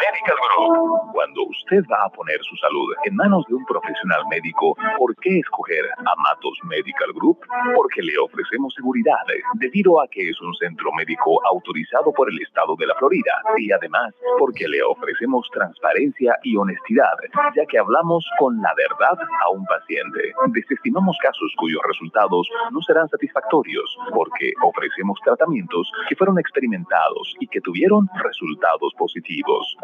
Medical 0.00 0.36
Group. 0.56 1.12
Cuando 1.12 1.42
usted 1.44 1.84
va 1.90 2.04
a 2.06 2.08
poner 2.08 2.40
su 2.42 2.56
salud 2.56 2.94
en 3.04 3.14
manos 3.14 3.44
de 3.46 3.54
un 3.54 3.64
profesional 3.66 4.24
médico, 4.30 4.74
¿por 4.96 5.14
qué 5.16 5.38
escoger 5.38 5.84
a 5.98 6.16
Matos 6.16 6.58
Medical 6.64 7.12
Group? 7.12 7.40
Porque 7.74 8.00
le 8.00 8.16
ofrecemos 8.16 8.72
seguridad, 8.74 9.20
debido 9.54 10.00
a 10.00 10.08
que 10.08 10.30
es 10.30 10.40
un 10.40 10.54
centro 10.54 10.92
médico 10.92 11.44
autorizado 11.44 12.10
por 12.12 12.30
el 12.30 12.40
estado 12.40 12.74
de 12.76 12.86
la 12.86 12.94
Florida, 12.94 13.42
y 13.58 13.70
además 13.70 14.14
porque 14.38 14.66
le 14.66 14.82
ofrecemos 14.82 15.46
transparencia 15.52 16.38
y 16.44 16.56
honestidad, 16.56 17.18
ya 17.54 17.66
que 17.66 17.78
hablamos 17.78 18.24
con 18.38 18.62
la 18.62 18.72
verdad 18.74 19.18
a 19.44 19.50
un 19.50 19.66
paciente. 19.66 20.32
Desestimamos 20.48 21.18
casos 21.22 21.52
cuyos 21.58 21.82
resultados 21.86 22.48
no 22.70 22.80
serán 22.80 23.08
satisfactorios 23.08 23.98
porque 24.14 24.54
ofrecemos 24.62 25.20
tratamientos 25.22 25.92
que 26.08 26.16
fueron 26.16 26.38
experimentados 26.38 27.36
y 27.42 27.48
que 27.48 27.60
tuvieron 27.60 28.08
resultados 28.22 28.94
positivos. 28.96 29.76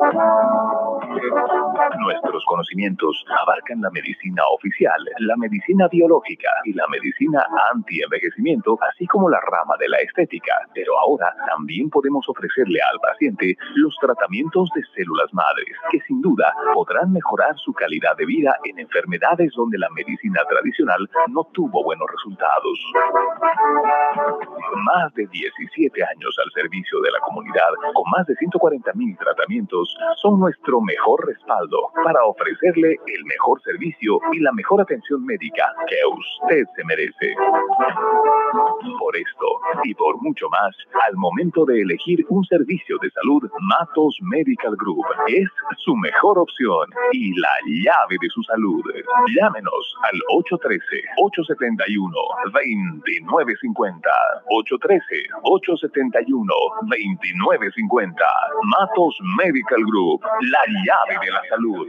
Nuestros 1.99 2.45
conocimientos 2.47 3.25
abarcan 3.43 3.81
la 3.81 3.91
medicina 3.91 4.43
oficial, 4.55 5.01
la 5.19 5.37
medicina 5.37 5.89
biológica 5.89 6.51
y 6.65 6.73
la 6.75 6.87
medicina 6.87 7.45
anti-envejecimiento, 7.75 8.79
así 8.93 9.07
como 9.07 9.29
la 9.29 9.41
rama 9.41 9.75
de 9.81 9.89
la 9.89 9.99
estética. 9.99 10.55
Pero 10.73 10.99
ahora 11.01 11.35
también 11.49 11.91
podemos 11.91 12.29
ofrecerle 12.29 12.79
al 12.81 13.01
paciente 13.01 13.57
los 13.75 13.97
tratamientos 14.01 14.71
de 14.77 14.83
células 14.95 15.35
madres, 15.35 15.75
que 15.91 16.01
sin 16.07 16.21
duda 16.21 16.55
podrán 16.75 17.13
mejorar 17.13 17.57
su 17.57 17.73
calidad 17.73 18.17
de 18.17 18.27
vida 18.27 18.57
en 18.65 18.79
enfermedades 18.79 19.53
donde 19.57 19.79
la 19.79 19.91
medicina 19.91 20.43
tradicional 20.49 21.11
no 21.31 21.43
tuvo 21.53 21.83
buenos 21.83 22.07
resultados. 22.09 22.79
Más 24.85 25.13
de 25.15 25.27
17 25.27 26.05
años 26.05 26.37
al 26.45 26.51
servicio 26.53 27.01
de 27.01 27.11
la 27.11 27.21
comunidad, 27.21 27.48
con 27.95 28.05
más 28.17 28.27
de 28.27 28.35
140 28.37 28.93
mil 28.95 29.17
tratamientos, 29.17 29.97
son 30.17 30.41
nuestro 30.41 30.81
mejor 30.81 31.27
respaldo 31.27 31.91
para 32.05 32.25
ofrecerle 32.25 32.99
el 33.07 33.25
mejor 33.25 33.61
servicio 33.63 34.21
y 34.33 34.41
la 34.41 34.53
mejor 34.53 34.81
atención 34.81 35.25
médica 35.25 35.73
que 35.89 35.97
usted 36.07 36.65
se 36.77 36.85
merece. 36.85 37.35
Por 38.99 39.17
esto 39.17 39.47
y 39.85 39.95
por 39.95 40.21
mucho 40.23 40.49
más, 40.49 40.75
al 41.07 41.17
momento 41.17 41.65
de 41.65 41.83
elegir 41.83 42.25
un 42.29 42.45
servicio 42.45 42.99
de 43.01 43.11
salud, 43.11 43.49
Matos 43.61 44.19
Medical 44.23 44.77
Group 44.77 45.05
es 45.27 45.49
su 45.79 45.95
mejor 45.97 46.39
opción 46.39 46.89
y 47.13 47.39
la 47.39 47.55
llave 47.67 48.17
de 48.21 48.29
su 48.29 48.43
salud. 48.43 48.83
Llámenos 49.37 49.97
al 50.03 50.19
813 50.37 51.03
871 51.17 52.13
2950 57.45 57.79
813-871-2950. 57.79 58.15
Matos 58.63 59.17
Medical 59.39 59.83
Group, 59.85 60.23
la 60.23 60.63
llave 60.85 61.25
de 61.25 61.31
la 61.31 61.43
salud. 61.49 61.87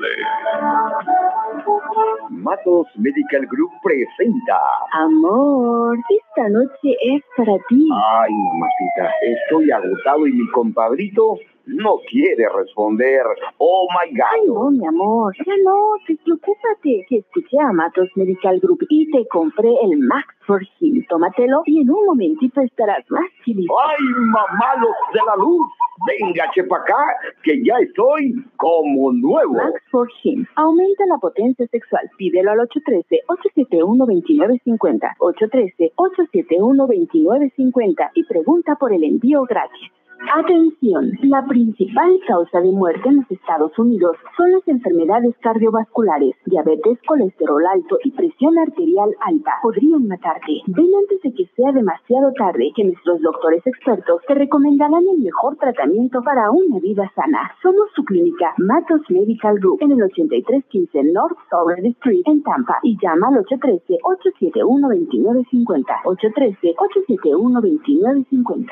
Matos 2.29 2.87
Medical 2.95 3.45
Group 3.47 3.71
presenta. 3.83 4.59
Amor, 4.93 5.97
esta 6.09 6.49
noche 6.49 6.95
es 7.01 7.23
para 7.35 7.57
ti. 7.67 7.87
Ay, 7.93 8.31
mamacita, 8.31 9.13
estoy 9.21 9.71
agotado 9.71 10.27
y 10.27 10.33
mi 10.33 10.47
compadrito 10.51 11.37
no 11.69 11.99
quiere 12.09 12.47
responder. 12.55 13.21
Oh 13.57 13.87
my 13.91 14.09
God. 14.11 14.25
Ay, 14.33 14.41
no, 14.47 14.71
mi 14.71 14.85
amor. 14.85 15.35
Ya 15.45 15.53
no, 15.63 15.93
despreocúpate. 16.07 17.05
Que 17.07 17.17
escuché 17.17 17.59
a 17.59 17.71
Matos 17.71 18.09
Medical 18.15 18.59
Group 18.59 18.85
y 18.89 19.09
te 19.11 19.27
compré 19.27 19.69
el 19.83 19.99
Max 19.99 20.27
for 20.45 20.61
Him. 20.79 21.05
Tómatelo 21.07 21.61
y 21.65 21.81
en 21.81 21.89
un 21.89 22.05
momentito 22.05 22.61
estarás 22.61 23.03
más 23.09 23.29
feliz. 23.45 23.67
Ay, 23.87 23.97
mamalos 24.31 24.95
de 25.13 25.19
la 25.25 25.35
luz. 25.35 25.67
Venga, 26.07 26.49
chepa 26.53 26.77
acá, 26.77 26.95
que 27.43 27.61
ya 27.63 27.77
estoy 27.79 28.33
como 28.55 29.11
nuevo. 29.11 29.53
Max 29.53 29.81
for 29.91 30.07
Him. 30.23 30.45
Aumenta 30.55 31.05
la 31.07 31.17
potencia 31.17 31.67
sexual. 31.67 32.09
Pídelo 32.17 32.51
al 32.51 32.59
813-871-2950. 32.59 35.17
813-871-2950 35.19 38.11
y 38.13 38.23
pregunta 38.23 38.75
por 38.75 38.93
el 38.93 39.03
envío 39.03 39.43
gratis. 39.43 39.91
Atención, 40.27 41.13
la 41.23 41.47
principal 41.47 42.19
causa 42.27 42.59
de 42.59 42.73
muerte 42.73 43.07
en 43.07 43.15
los 43.17 43.31
Estados 43.31 43.71
Unidos 43.79 44.17
son 44.35 44.51
las 44.51 44.67
enfermedades 44.67 45.33
cardiovasculares, 45.39 46.35
diabetes, 46.45 46.99
colesterol 47.07 47.65
alto 47.65 47.97
y 48.03 48.11
presión 48.11 48.59
arterial 48.59 49.15
alta. 49.21 49.53
Podrían 49.63 50.09
matarte. 50.09 50.61
Ven 50.67 50.89
antes 50.99 51.21
de 51.21 51.33
que 51.33 51.45
sea 51.55 51.71
demasiado 51.71 52.33
tarde, 52.33 52.73
que 52.75 52.83
nuestros 52.83 53.21
doctores 53.21 53.65
expertos 53.65 54.21
te 54.27 54.35
recomendarán 54.35 55.07
el 55.07 55.19
mejor 55.23 55.55
tratamiento 55.55 56.21
para 56.21 56.51
una 56.51 56.79
vida 56.79 57.09
sana. 57.15 57.53
Somos 57.63 57.89
su 57.95 58.03
clínica 58.03 58.53
Matos 58.57 58.99
Medical 59.09 59.57
Group 59.59 59.77
en 59.81 59.93
el 59.93 60.03
8315 60.03 61.01
North 61.13 61.37
Southern 61.49 61.85
Street 61.85 62.23
en 62.25 62.43
Tampa 62.43 62.79
y 62.83 62.97
llama 63.01 63.29
al 63.29 63.35
813-871-2950. 63.45 66.03
813-871-2950. 66.03 68.67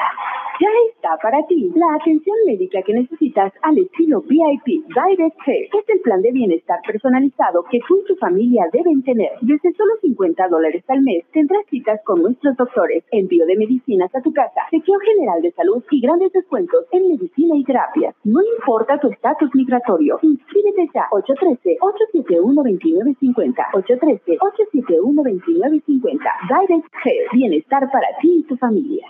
Ya 0.60 0.68
está 0.90 1.18
para 1.22 1.46
ti. 1.48 1.72
La 1.76 1.94
atención 1.96 2.36
médica 2.46 2.82
que 2.82 2.94
necesitas 2.94 3.54
al 3.62 3.78
estilo 3.78 4.22
VIP 4.22 4.66
Direct 4.88 5.38
Care 5.46 5.70
es 5.72 5.90
el 5.90 6.00
plan 6.02 6.22
de 6.22 6.32
bienestar 6.32 6.80
personalizado 6.86 7.64
que 7.70 7.80
tú 7.88 8.02
y 8.02 8.06
tu 8.08 8.16
familia 8.16 8.66
deben 8.74 9.04
tener. 9.04 9.32
Desde 9.42 9.72
solo 9.74 9.94
50 10.02 10.48
dólares 10.48 10.84
al 10.88 11.02
mes 11.02 11.26
tendrás 11.32 11.64
citas 11.70 12.00
con 12.06 12.22
nuestros 12.22 12.56
doctores, 12.58 13.04
envío 13.12 13.46
de 13.46 13.58
medicinas 13.58 14.10
a 14.16 14.22
tu 14.22 14.34
casa, 14.34 14.62
chequeo 14.72 14.98
general 15.00 15.42
de 15.42 15.52
salud 15.52 15.84
y 15.92 16.02
grandes 16.02 16.32
descuentos 16.34 16.86
en 16.92 17.08
medicina 17.08 17.56
y 17.56 17.64
terapia. 17.64 18.16
No 18.24 18.40
importa 18.58 19.00
tu 19.00 19.10
estatus 19.10 19.54
migratorio, 19.54 20.18
inscríbete 20.22 20.90
ya 20.94 21.08
813-871-2950. 21.12 23.72
813-871-2950. 23.74 26.18
Direct 26.50 26.88
Care, 27.04 27.28
bienestar 27.32 27.90
para 27.92 28.08
ti 28.22 28.40
y 28.40 28.44
tu 28.44 28.56
familia. 28.58 29.06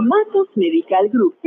Matos 0.00 0.48
Medical 0.56 1.08
Group 1.10 1.39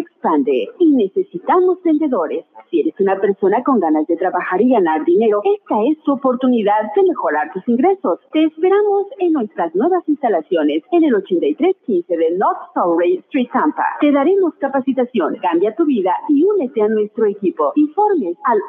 y 0.80 0.92
necesitamos 0.92 1.84
vendedores. 1.84 2.46
Si 2.70 2.80
eres 2.80 2.98
una 3.00 3.20
persona 3.20 3.62
con 3.62 3.82
ganas 3.82 4.08
de 4.08 4.16
trabajar 4.16 4.62
y 4.62 4.70
ganar 4.70 5.04
dinero, 5.04 5.42
esta 5.44 5.76
es 5.92 6.02
tu 6.04 6.14
oportunidad 6.14 6.94
de 6.96 7.04
mejorar 7.04 7.52
tus 7.52 7.68
ingresos. 7.68 8.22
Te 8.32 8.46
esperamos 8.46 9.08
en 9.20 9.34
nuestras 9.34 9.76
nuevas 9.76 10.08
instalaciones 10.08 10.82
en 10.92 11.04
el 11.04 11.16
8315 11.16 12.18
de 12.18 12.38
North 12.38 12.72
Surrey 12.74 13.18
Street, 13.28 13.50
Tampa. 13.52 13.84
Te 14.00 14.14
daremos 14.14 14.54
capacitación, 14.60 15.36
cambia 15.42 15.76
tu 15.76 15.84
vida 15.86 16.16
y 16.30 16.46
únete 16.46 16.82
a 16.82 16.88
nuestro 16.88 17.26
equipo. 17.26 17.74
Informes 17.76 18.38
al 18.46 18.60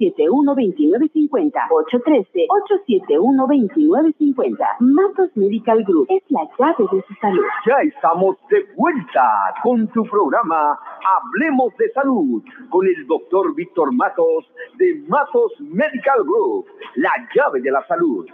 813-871-2950. 0.00 1.68
813-871-2950. 1.70 4.58
Matos 4.80 5.30
Medical 5.36 5.84
Group 5.84 6.08
es 6.10 6.24
la 6.30 6.48
llave 6.58 6.84
de 6.90 7.00
su 7.06 7.14
salud. 7.20 7.44
Ya 7.64 7.76
estamos 7.82 8.36
de 8.50 8.66
vuelta 8.76 9.54
con 9.62 9.86
tu 9.88 10.02
programa 10.02 10.31
Hablemos 10.34 11.76
de 11.78 11.92
Salud 11.92 12.42
con 12.70 12.86
el 12.86 13.06
doctor 13.06 13.54
Víctor 13.54 13.92
Matos 13.92 14.46
de 14.78 15.02
Matos 15.06 15.52
Medical 15.60 16.24
Group, 16.24 16.66
la 16.94 17.12
llave 17.34 17.60
de 17.60 17.70
la 17.70 17.86
salud. 17.86 18.26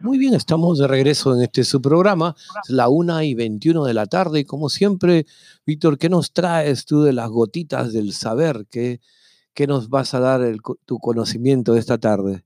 Muy 0.00 0.18
bien, 0.18 0.34
estamos 0.34 0.78
de 0.78 0.88
regreso 0.88 1.34
en 1.34 1.42
este 1.42 1.62
su 1.62 1.80
programa. 1.80 2.34
Es 2.64 2.70
la 2.70 2.88
una 2.88 3.24
y 3.24 3.34
21 3.34 3.84
de 3.84 3.94
la 3.94 4.06
tarde. 4.06 4.40
Y 4.40 4.44
como 4.44 4.68
siempre, 4.68 5.24
Víctor, 5.64 5.98
¿qué 5.98 6.08
nos 6.08 6.32
traes 6.32 6.84
tú 6.84 7.02
de 7.02 7.12
las 7.12 7.28
gotitas 7.28 7.92
del 7.92 8.12
saber? 8.12 8.66
¿Qué, 8.70 8.98
qué 9.54 9.66
nos 9.66 9.88
vas 9.88 10.14
a 10.14 10.20
dar 10.20 10.40
tu 10.84 10.98
conocimiento 10.98 11.76
esta 11.76 11.98
tarde? 11.98 12.42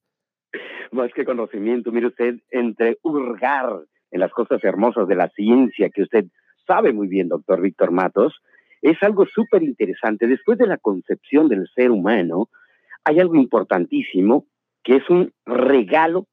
Más 0.92 1.10
que 1.14 1.24
conocimiento, 1.24 1.90
mire 1.92 2.08
usted, 2.08 2.36
entre 2.50 2.98
hurgar 3.02 3.84
en 4.10 4.20
las 4.20 4.32
cosas 4.32 4.62
hermosas 4.64 5.06
de 5.08 5.14
la 5.14 5.28
ciencia 5.30 5.90
que 5.90 6.02
usted 6.02 6.26
sabe 6.66 6.92
muy 6.92 7.08
bien, 7.08 7.28
doctor 7.28 7.60
Víctor 7.60 7.90
Matos, 7.90 8.40
es 8.82 9.02
algo 9.02 9.26
súper 9.26 9.62
interesante. 9.62 10.26
Después 10.26 10.58
de 10.58 10.66
la 10.66 10.78
concepción 10.78 11.48
del 11.48 11.68
ser 11.74 11.90
humano, 11.90 12.48
hay 13.04 13.20
algo 13.20 13.34
importantísimo 13.36 14.46
que 14.82 14.96
es 14.96 15.10
un 15.10 15.32
regalo 15.44 16.26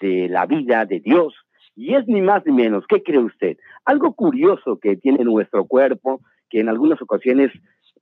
de 0.00 0.28
la 0.28 0.46
vida 0.46 0.84
de 0.84 1.00
Dios. 1.00 1.34
Y 1.74 1.94
es 1.94 2.06
ni 2.06 2.20
más 2.20 2.44
ni 2.46 2.52
menos, 2.52 2.84
¿qué 2.88 3.02
cree 3.02 3.18
usted? 3.18 3.56
Algo 3.84 4.14
curioso 4.14 4.78
que 4.78 4.96
tiene 4.96 5.24
nuestro 5.24 5.66
cuerpo, 5.66 6.20
que 6.48 6.60
en 6.60 6.68
algunas 6.68 7.00
ocasiones 7.02 7.52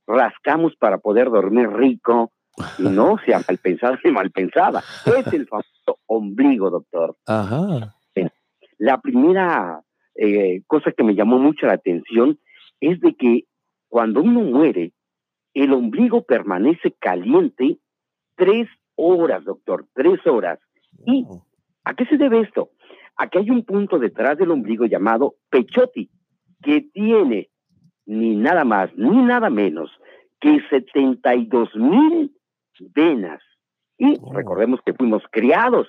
rascamos 0.06 0.76
para 0.76 0.98
poder 0.98 1.30
dormir 1.30 1.68
rico, 1.70 2.32
y 2.78 2.84
no 2.84 3.16
sea 3.24 3.40
mal 3.48 3.58
pensada 3.58 3.98
ni 4.04 4.10
mal 4.10 4.30
pensada. 4.30 4.82
Es 5.06 5.32
el 5.32 5.46
famoso 5.46 5.98
ombligo, 6.06 6.70
doctor. 6.70 7.16
Ajá. 7.26 7.94
La 8.78 9.00
primera 9.00 9.82
eh, 10.14 10.62
cosa 10.66 10.92
que 10.92 11.04
me 11.04 11.14
llamó 11.14 11.38
mucho 11.38 11.66
la 11.66 11.74
atención 11.74 12.38
es 12.80 13.00
de 13.00 13.14
que 13.14 13.44
cuando 13.88 14.22
uno 14.22 14.40
muere, 14.40 14.92
el 15.54 15.72
ombligo 15.72 16.22
permanece 16.22 16.92
caliente 16.98 17.78
tres 18.36 18.68
horas, 18.96 19.44
doctor, 19.44 19.86
tres 19.94 20.26
horas. 20.26 20.58
¿Y 21.06 21.26
a 21.84 21.94
qué 21.94 22.04
se 22.06 22.16
debe 22.16 22.40
esto? 22.40 22.70
Aquí 23.16 23.38
hay 23.38 23.50
un 23.50 23.64
punto 23.64 23.98
detrás 23.98 24.36
del 24.38 24.50
ombligo 24.50 24.86
llamado 24.86 25.36
pechoti, 25.50 26.10
que 26.62 26.80
tiene 26.92 27.50
ni 28.06 28.34
nada 28.34 28.64
más 28.64 28.90
ni 28.96 29.22
nada 29.22 29.50
menos 29.50 29.90
que 30.40 30.60
72 30.68 31.74
mil 31.76 32.32
venas. 32.94 33.40
Y 33.96 34.18
recordemos 34.32 34.80
que 34.84 34.94
fuimos 34.94 35.22
criados 35.30 35.86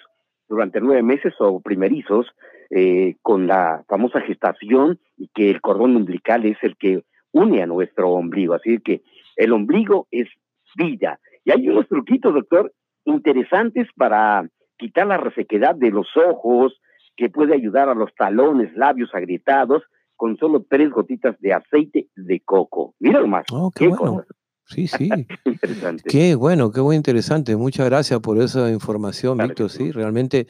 durante 0.48 0.80
nueve 0.80 1.02
meses 1.02 1.34
o 1.40 1.60
primerizos 1.60 2.28
eh, 2.70 3.16
con 3.22 3.48
la 3.48 3.84
famosa 3.88 4.22
gestación 4.22 5.00
y 5.18 5.30
que 5.34 5.50
el 5.50 5.62
cordón 5.62 5.96
umbilical 5.96 6.46
es 6.46 6.58
el 6.62 6.78
que 6.78 7.04
une 7.32 7.62
a 7.62 7.68
nuestro 7.68 8.12
ombligo. 8.12 8.54
Así 8.54 8.80
que 8.80 9.02
el 9.36 9.52
ombligo 9.54 10.08
es 10.12 10.28
vida. 10.76 11.20
Y 11.44 11.52
hay 11.52 11.68
unos 11.68 11.88
truquitos, 11.88 12.34
doctor, 12.34 12.74
interesantes 13.06 13.88
para 13.96 14.50
quitar 14.78 15.08
la 15.08 15.18
resequedad 15.18 15.76
de 15.76 15.92
los 15.92 16.08
ojos, 16.18 16.80
que 17.16 17.30
puede 17.30 17.54
ayudar 17.54 17.90
a 17.90 17.96
los 17.96 18.14
talones, 18.16 18.76
labios 18.76 19.10
agrietados, 19.14 19.84
con 20.16 20.38
solo 20.38 20.66
tres 20.70 20.90
gotitas 20.90 21.40
de 21.40 21.54
aceite 21.54 22.08
de 22.16 22.40
coco. 22.42 22.94
Mira 23.00 23.26
más. 23.26 23.46
Oh, 23.52 23.72
qué, 23.74 23.88
bueno. 23.88 24.24
Sí, 24.66 24.88
sí. 24.88 25.10
Qué 26.10 26.36
bueno, 26.36 26.72
qué 26.72 26.82
muy 26.82 26.96
interesante. 26.96 27.56
Muchas 27.56 27.86
gracias 27.88 28.20
por 28.20 28.40
esa 28.40 28.72
información, 28.72 29.38
Víctor. 29.38 29.70
Sí, 29.70 29.92
realmente 29.92 30.48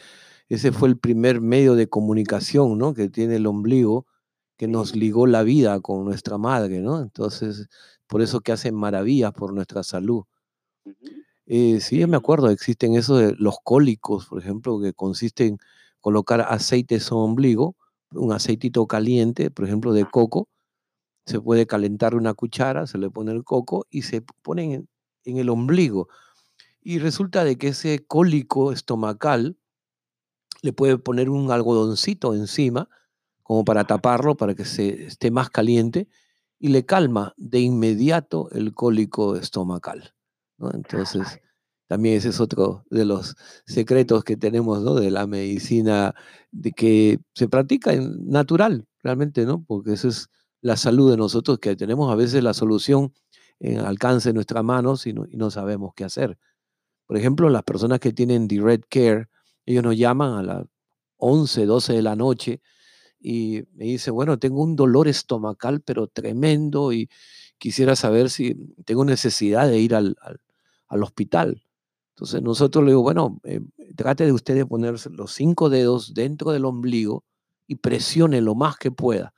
ese 0.50 0.72
fue 0.72 0.90
el 0.90 0.98
primer 0.98 1.42
medio 1.42 1.76
de 1.76 1.88
comunicación, 1.88 2.78
¿no? 2.78 2.94
Que 2.94 3.10
tiene 3.10 3.38
el 3.38 3.48
ombligo, 3.48 4.06
que 4.58 4.68
nos 4.68 4.96
ligó 4.96 5.28
la 5.28 5.44
vida 5.44 5.80
con 5.82 6.06
nuestra 6.06 6.38
madre, 6.38 6.80
¿no? 6.82 7.02
Entonces, 7.02 7.68
por 8.08 8.22
eso 8.22 8.42
que 8.42 8.52
hacen 8.52 8.76
maravillas 8.76 9.34
por 9.34 9.54
nuestra 9.54 9.84
salud. 9.84 10.24
Eh, 11.48 11.80
sí, 11.82 12.00
yo 12.00 12.08
me 12.08 12.18
acuerdo, 12.18 12.50
existen 12.50 12.96
eso 12.96 13.18
de 13.18 13.36
los 13.38 13.58
cólicos, 13.64 14.28
por 14.28 14.40
ejemplo, 14.40 14.80
que 14.80 14.94
consiste 14.94 15.48
en 15.48 15.58
colocar 16.00 16.42
aceite 16.42 16.96
en 16.96 17.02
su 17.02 17.18
ombligo, 17.18 17.76
un 18.12 18.32
aceitito 18.32 18.88
caliente, 18.88 19.52
por 19.52 19.66
ejemplo, 19.66 19.94
de 19.94 20.06
coco, 20.06 20.48
se 21.26 21.42
puede 21.42 21.66
calentar 21.68 22.16
una 22.16 22.34
cuchara, 22.34 22.88
se 22.88 22.98
le 22.98 23.10
pone 23.10 23.32
el 23.32 23.44
coco 23.44 23.86
y 23.90 24.04
se 24.04 24.22
pone 24.22 24.86
en, 25.24 25.38
el 25.38 25.50
ombligo. 25.50 26.08
Y 26.82 27.00
resulta 27.00 27.44
de 27.44 27.58
que 27.58 27.70
ese 27.70 28.06
cólico 28.06 28.72
estomacal 28.72 29.58
le 30.66 30.74
puede 30.74 30.98
poner 30.98 31.30
un 31.30 31.52
algodoncito 31.52 32.34
encima, 32.34 32.90
como 33.44 33.64
para 33.64 33.86
taparlo, 33.86 34.36
para 34.36 34.56
que 34.56 34.66
se 34.66 35.06
esté 35.06 35.30
más 35.30 35.50
caliente, 35.52 36.08
y 36.60 36.70
le 36.70 36.86
calma 36.86 37.34
de 37.38 37.60
inmediato 37.60 38.50
el 38.52 38.74
cólico 38.74 39.36
estomacal. 39.36 40.16
Entonces, 40.74 41.40
también 41.88 42.16
ese 42.16 42.30
es 42.30 42.40
otro 42.40 42.84
de 42.90 43.06
los 43.06 43.36
secretos 43.68 44.24
que 44.24 44.38
tenemos 44.38 44.82
¿no? 44.82 44.96
de 44.96 45.12
la 45.12 45.28
medicina, 45.28 46.16
de 46.52 46.72
que 46.72 47.20
se 47.36 47.48
practica 47.48 47.94
en 47.94 48.28
natural, 48.28 48.88
realmente, 49.04 49.46
¿no? 49.46 49.64
Porque 49.64 49.94
eso 49.94 50.08
es 50.08 50.30
la 50.62 50.78
salud 50.78 51.12
de 51.12 51.18
nosotros, 51.18 51.60
que 51.60 51.76
tenemos 51.76 52.12
a 52.12 52.16
veces 52.16 52.42
la 52.44 52.56
solución 52.56 53.14
en 53.60 53.80
alcance 53.80 54.30
de 54.30 54.34
nuestras 54.34 54.64
manos 54.64 55.06
y 55.06 55.14
no, 55.14 55.52
sabemos 55.52 55.94
qué 55.96 56.06
hacer. 56.06 56.40
Por 57.06 57.18
ejemplo, 57.18 57.50
las 57.50 57.62
personas 57.62 58.00
que 58.00 58.12
tienen 58.12 58.48
Direct 58.48 58.86
Care, 58.90 59.30
ellos 59.66 59.84
nos 59.84 59.98
llaman 59.98 60.34
a 60.34 60.44
las 60.44 60.66
11, 61.18 61.66
12 61.66 61.94
de 61.94 62.02
la 62.02 62.16
noche 62.16 62.62
y 63.20 63.64
me 63.74 63.86
dicen, 63.86 64.14
bueno, 64.14 64.38
tengo 64.38 64.62
un 64.62 64.76
dolor 64.76 65.08
estomacal, 65.08 65.82
pero 65.82 66.08
tremendo 66.08 66.94
y 66.94 67.10
quisiera 67.58 67.96
saber 67.96 68.30
si 68.30 68.56
tengo 68.86 69.06
necesidad 69.06 69.68
de 69.68 69.80
ir 69.80 69.96
al, 69.96 70.16
hospital. 70.90 71.64
Entonces 72.14 72.42
nosotros 72.42 72.84
le 72.84 72.92
digo, 72.92 73.02
bueno, 73.02 73.40
eh, 73.44 73.62
trate 73.96 74.26
de 74.26 74.32
usted 74.32 74.56
de 74.56 74.66
ponerse 74.66 75.10
los 75.10 75.34
cinco 75.34 75.70
dedos 75.70 76.14
dentro 76.14 76.52
del 76.52 76.66
ombligo 76.66 77.26
y 77.68 77.76
presione 77.76 78.42
lo 78.42 78.56
más 78.56 78.78
que 78.78 78.92
pueda 78.92 79.34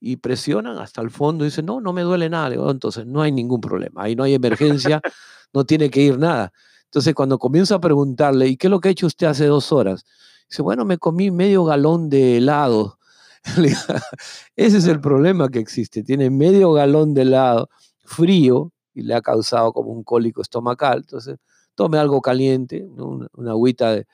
y 0.00 0.16
presionan 0.16 0.78
hasta 0.78 1.02
el 1.02 1.10
fondo 1.10 1.44
y 1.44 1.48
dicen, 1.48 1.66
no, 1.66 1.80
no 1.80 1.92
me 1.92 2.02
duele 2.02 2.30
nada. 2.30 2.54
entonces 2.70 3.06
no 3.06 3.20
hay 3.20 3.32
ningún 3.32 3.60
problema, 3.60 4.04
ahí 4.04 4.16
no 4.16 4.22
hay 4.22 4.34
emergencia, 4.34 5.00
no 5.52 5.64
tiene 5.64 5.90
que 5.90 6.00
ir 6.00 6.18
nada. 6.18 6.52
Entonces 6.90 7.14
cuando 7.14 7.38
comienzo 7.38 7.76
a 7.76 7.80
preguntarle, 7.80 8.48
¿y 8.48 8.56
qué 8.56 8.66
es 8.66 8.70
lo 8.70 8.80
que 8.80 8.88
ha 8.88 8.90
hecho 8.90 9.06
usted 9.06 9.28
hace 9.28 9.46
dos 9.46 9.70
horas? 9.70 10.04
Dice, 10.48 10.60
bueno, 10.62 10.84
me 10.84 10.98
comí 10.98 11.30
medio 11.30 11.64
galón 11.64 12.10
de 12.10 12.38
helado. 12.38 12.98
Ese 14.56 14.78
es 14.78 14.86
el 14.86 15.00
problema 15.00 15.48
que 15.50 15.60
existe. 15.60 16.02
Tiene 16.02 16.30
medio 16.30 16.72
galón 16.72 17.14
de 17.14 17.22
helado 17.22 17.70
frío 18.04 18.72
y 18.92 19.02
le 19.02 19.14
ha 19.14 19.22
causado 19.22 19.72
como 19.72 19.92
un 19.92 20.02
cólico 20.02 20.42
estomacal. 20.42 20.98
Entonces, 20.98 21.38
tome 21.76 21.96
algo 21.96 22.20
caliente, 22.20 22.84
una, 22.84 23.28
una 23.34 23.52
agüita, 23.52 23.92
de, 23.92 24.06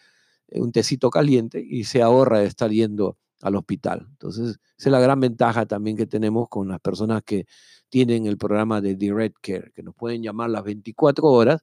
un 0.53 0.71
tecito 0.71 1.09
caliente 1.09 1.65
y 1.67 1.85
se 1.85 2.03
ahorra 2.03 2.41
de 2.41 2.47
estar 2.47 2.71
yendo 2.71 3.17
al 3.41 3.57
hospital. 3.57 4.07
Entonces, 4.11 4.59
esa 4.77 4.89
es 4.89 4.93
la 4.93 5.01
gran 5.01 5.19
ventaja 5.19 5.65
también 5.65 5.97
que 5.97 6.07
tenemos 6.07 6.51
con 6.51 6.69
las 6.69 6.81
personas 6.81 7.23
que 7.25 7.47
tienen 7.89 8.27
el 8.27 8.37
programa 8.37 8.83
de 8.83 8.97
Direct 8.97 9.37
Care, 9.41 9.73
que 9.75 9.83
nos 9.83 9.95
pueden 9.95 10.23
llamar 10.23 10.51
las 10.51 10.63
24 10.63 11.27
horas 11.27 11.63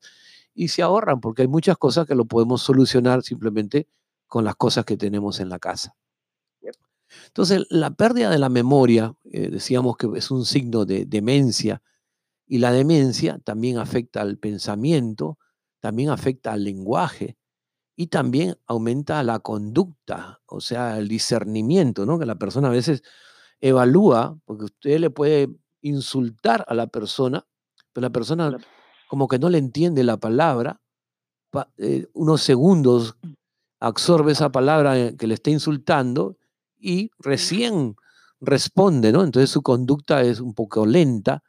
y 0.54 0.70
se 0.70 0.82
ahorran 0.82 1.20
porque 1.22 1.44
hay 1.44 1.48
muchas 1.48 1.78
cosas 1.78 2.08
que 2.08 2.16
lo 2.16 2.26
podemos 2.26 2.62
solucionar 2.62 3.24
simplemente 3.24 3.88
con 4.28 4.44
las 4.44 4.56
cosas 4.56 4.86
que 4.86 4.98
tenemos 4.98 5.40
en 5.40 5.50
la 5.50 5.60
casa. 5.60 5.96
Entonces, 7.28 7.66
la 7.70 7.92
pérdida 7.92 8.30
de 8.30 8.40
la 8.40 8.50
memoria, 8.50 9.14
eh, 9.26 9.50
decíamos 9.50 9.98
que 9.98 10.08
es 10.16 10.32
un 10.32 10.46
signo 10.46 10.86
de 10.86 11.06
demencia, 11.06 11.82
y 12.48 12.60
la 12.60 12.72
demencia 12.72 13.40
también 13.44 13.78
afecta 13.78 14.22
al 14.22 14.38
pensamiento, 14.38 15.38
también 15.80 16.10
afecta 16.10 16.54
al 16.54 16.64
lenguaje 16.64 17.38
y 17.96 18.08
también 18.08 18.58
aumenta 18.68 19.24
la 19.24 19.40
conducta, 19.40 20.42
o 20.46 20.62
sea, 20.62 20.98
el 20.98 21.08
discernimiento, 21.08 22.06
¿no? 22.06 22.20
Que 22.20 22.26
la 22.26 22.36
persona 22.36 22.68
a 22.68 22.72
veces 22.72 23.04
evalúa, 23.62 24.38
porque 24.46 24.66
usted 24.66 25.00
le 25.00 25.10
puede 25.10 25.50
insultar 25.82 26.66
a 26.68 26.74
la 26.74 26.88
persona, 26.88 27.46
pero 27.94 28.04
la 28.08 28.12
persona 28.12 28.58
como 29.14 29.28
que 29.28 29.38
no 29.38 29.52
le 29.52 29.60
entiende 29.60 30.04
la 30.04 30.18
palabra, 30.18 30.82
eh, 31.78 32.08
unos 32.14 32.42
segundos 32.42 33.16
absorbe 33.80 34.32
esa 34.32 34.52
palabra 34.52 35.16
que 35.16 35.28
le 35.28 35.36
está 35.36 35.52
insultando 35.52 36.36
y 36.80 37.12
recién 37.20 37.96
responde, 38.42 39.12
¿no? 39.12 39.24
Entonces 39.24 39.52
su 39.52 39.62
conducta 39.62 40.24
es 40.24 40.40
un 40.40 40.56
poco 40.56 40.88
lenta 40.88 41.44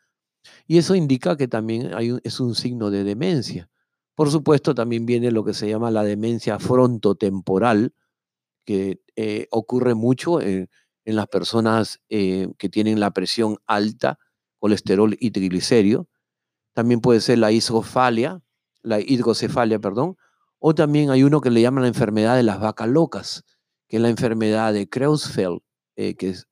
y 0.67 0.77
eso 0.77 0.95
indica 0.95 1.39
que 1.39 1.49
también 1.49 1.95
hay 1.95 2.15
es 2.23 2.39
un 2.39 2.55
signo 2.55 2.91
de 2.91 3.03
demencia. 3.03 3.71
Por 4.15 4.31
supuesto, 4.31 4.75
también 4.75 5.07
viene 5.07 5.31
lo 5.31 5.43
que 5.43 5.55
se 5.55 5.67
llama 5.67 5.91
la 5.91 6.05
demencia 6.05 6.59
frontotemporal, 6.59 7.95
que 8.67 9.01
eh, 9.17 9.49
ocurre 9.51 9.95
mucho 9.95 10.43
en, 10.43 10.69
las 11.07 11.29
personas 11.29 12.03
eh, 12.11 12.47
que 12.59 12.69
tienen 12.69 13.01
la 13.01 13.13
presión 13.13 13.57
alta, 13.67 14.19
colesterol 14.59 15.17
y 15.19 15.31
triglicérido. 15.31 16.09
También 16.75 17.01
puede 17.01 17.21
ser 17.21 17.39
la 17.39 17.51
hidrocefalia, 17.53 18.43
la 18.83 19.01
hidrocefalia, 19.01 19.79
perdón, 19.79 20.17
o 20.59 20.75
también 20.75 21.11
hay 21.11 21.23
uno 21.23 21.41
que 21.41 21.51
le 21.51 21.63
llaman 21.63 21.83
la 21.83 21.89
enfermedad 21.89 22.37
de 22.37 22.43
las 22.43 22.61
vacas 22.61 22.89
locas, 22.89 23.45
que 23.89 23.97
es 23.97 24.03
la 24.03 24.09
enfermedad 24.11 24.73
de 24.73 24.89
Creutzfeldt, 24.89 25.63
eh, 25.97 26.17
que 26.17 26.31
es, 26.31 26.47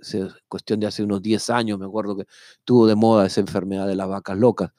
cuestión 0.49 0.81
de 0.81 0.87
hace 0.87 1.03
unos 1.03 1.21
10 1.21 1.51
años, 1.51 1.79
me 1.79 1.87
acuerdo 1.87 2.17
que 2.17 2.27
tuvo 2.65 2.87
de 2.87 2.95
moda 2.95 3.27
esa 3.27 3.41
enfermedad 3.41 3.87
de 3.87 3.97
las 3.97 4.09
vacas 4.09 4.39
locas 4.39 4.71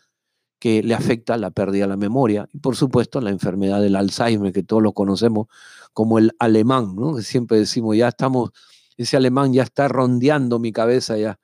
que 0.63 0.81
le 0.81 0.93
afecta 0.93 1.35
la 1.35 1.51
pérdida 1.51 1.83
de 1.83 1.89
la 1.89 1.97
memoria 1.97 2.47
y 2.53 2.59
por 2.59 2.77
supuesto 2.77 3.19
la 3.19 3.31
enfermedad 3.31 3.81
del 3.81 3.97
Alzheimer 3.97 4.53
que 4.53 4.63
todos 4.63 4.81
lo 4.81 4.93
conocemos 4.93 5.47
como 5.91 6.19
el 6.19 6.31
alemán, 6.39 6.95
¿no? 6.95 7.17
Que 7.17 7.21
siempre 7.21 7.57
decimos, 7.57 7.97
ya 7.97 8.07
estamos, 8.07 8.51
ese 8.95 9.17
alemán 9.17 9.51
ya 9.51 9.63
está 9.63 9.89
rondeando 9.89 10.59
mi 10.59 10.71
cabeza 10.71 11.17
ya. 11.17 11.37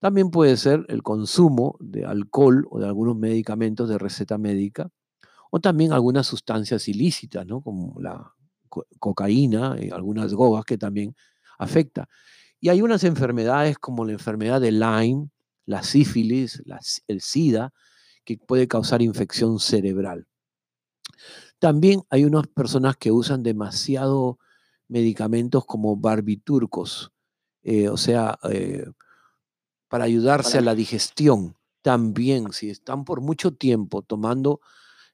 También 0.00 0.30
puede 0.30 0.56
ser 0.56 0.84
el 0.88 1.02
consumo 1.02 1.76
de 1.80 2.04
alcohol 2.04 2.66
o 2.70 2.78
de 2.78 2.86
algunos 2.86 3.16
medicamentos 3.16 3.88
de 3.88 3.98
receta 3.98 4.38
médica 4.38 4.90
o 5.50 5.60
también 5.60 5.92
algunas 5.92 6.26
sustancias 6.26 6.88
ilícitas, 6.88 7.46
¿no? 7.46 7.62
Como 7.62 8.00
la 8.00 8.32
cocaína 8.98 9.76
y 9.80 9.90
algunas 9.90 10.30
drogas 10.30 10.64
que 10.64 10.76
también 10.78 11.14
afecta. 11.58 12.08
Y 12.60 12.68
hay 12.68 12.82
unas 12.82 13.04
enfermedades 13.04 13.78
como 13.78 14.04
la 14.04 14.12
enfermedad 14.12 14.60
de 14.60 14.72
Lyme, 14.72 15.30
la 15.64 15.82
sífilis, 15.82 16.62
el 17.06 17.20
SIDA, 17.20 17.72
que 18.24 18.38
puede 18.38 18.68
causar 18.68 19.02
infección 19.02 19.58
cerebral. 19.58 20.26
También 21.58 22.02
hay 22.10 22.24
unas 22.24 22.46
personas 22.48 22.96
que 22.96 23.12
usan 23.12 23.42
demasiado 23.42 24.38
medicamentos 24.88 25.64
como 25.64 25.96
barbiturcos, 25.96 27.12
eh, 27.62 27.88
o 27.88 27.96
sea, 27.96 28.38
eh, 28.50 28.86
para 29.88 30.04
ayudarse 30.04 30.58
a 30.58 30.62
la 30.62 30.74
digestión. 30.74 31.56
También, 31.82 32.52
si 32.52 32.70
están 32.70 33.04
por 33.04 33.20
mucho 33.20 33.52
tiempo 33.52 34.02
tomando 34.02 34.60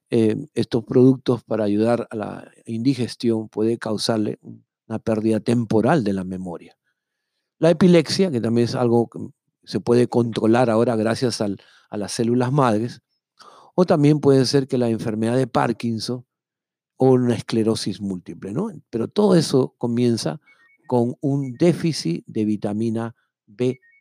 eh, 0.09 0.47
estos 0.53 0.83
productos 0.83 1.43
para 1.43 1.63
ayudar 1.63 2.07
a 2.11 2.15
la 2.15 2.51
indigestión, 2.65 3.49
puede 3.49 3.77
causarle 3.77 4.39
una 4.87 4.99
pérdida 4.99 5.39
temporal 5.39 6.03
de 6.03 6.13
la 6.13 6.23
memoria. 6.23 6.77
La 7.59 7.69
epilepsia, 7.69 8.31
que 8.31 8.41
también 8.41 8.65
es 8.65 8.75
algo 8.75 9.07
que 9.07 9.19
se 9.63 9.79
puede 9.79 10.07
controlar 10.07 10.69
ahora 10.69 10.95
gracias 10.95 11.41
al, 11.41 11.61
a 11.89 11.97
las 11.97 12.11
células 12.11 12.51
madres, 12.51 13.01
o 13.75 13.85
también 13.85 14.19
puede 14.19 14.45
ser 14.45 14.67
que 14.67 14.77
la 14.77 14.89
enfermedad 14.89 15.37
de 15.37 15.47
Parkinson 15.47 16.25
o 16.97 17.11
una 17.11 17.35
esclerosis 17.35 18.01
múltiple, 18.01 18.51
¿no? 18.51 18.71
Pero 18.89 19.07
todo 19.07 19.35
eso 19.35 19.75
comienza 19.77 20.39
con 20.87 21.15
un 21.21 21.53
déficit 21.53 22.23
de 22.27 22.45
vitamina 22.45 23.15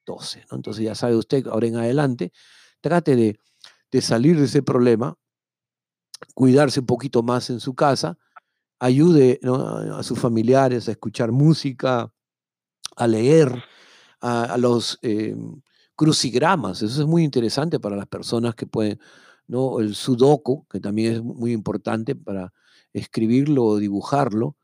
B12, 0.07 0.45
¿no? 0.51 0.57
Entonces 0.57 0.85
ya 0.85 0.95
sabe 0.95 1.17
usted, 1.17 1.47
ahora 1.47 1.67
en 1.67 1.77
adelante, 1.77 2.33
trate 2.81 3.17
de, 3.17 4.01
salir 4.01 4.39
de 4.39 4.45
ese 4.45 4.63
problema, 4.63 5.17
cuidarse 6.35 6.81
un 6.81 6.87
poquito 6.87 7.23
más 7.23 7.51
en 7.51 7.61
su 7.61 7.75
casa, 7.75 8.19
ayude 8.79 9.39
a 9.45 10.03
sus 10.03 10.19
familiares 10.19 10.89
a 10.89 10.93
escuchar 10.93 11.31
música, 11.31 12.13
a 12.97 13.07
leer, 13.07 13.63
a, 14.21 14.57
los 14.59 14.99
eh, 15.03 15.37
crucigramas. 15.95 16.83
Eso 16.83 17.03
es 17.03 17.07
muy 17.07 17.23
interesante 17.23 17.79
para 17.81 17.97
las 17.97 18.07
personas 18.07 18.55
que 18.55 18.67
pueden, 18.67 18.99
¿no? 19.47 19.81
El 19.81 19.95
sudoku, 19.95 20.67
que 20.69 20.81
también 20.81 21.15
es 21.15 21.23
muy 21.23 21.53
importante 21.53 22.15
para 22.17 22.53
escribirlo 22.93 23.65
o 23.65 23.79
dibujarlo. 23.79 24.57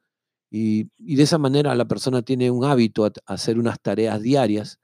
Y, 0.51 0.85
de 0.99 1.23
esa 1.23 1.39
manera 1.39 1.75
la 1.75 1.87
persona 1.87 2.23
tiene 2.23 2.51
un 2.51 2.65
hábito 2.65 3.05
a, 3.05 3.13
hacer 3.27 3.59
unas 3.59 3.81
tareas 3.81 4.23
diarias 4.23 4.81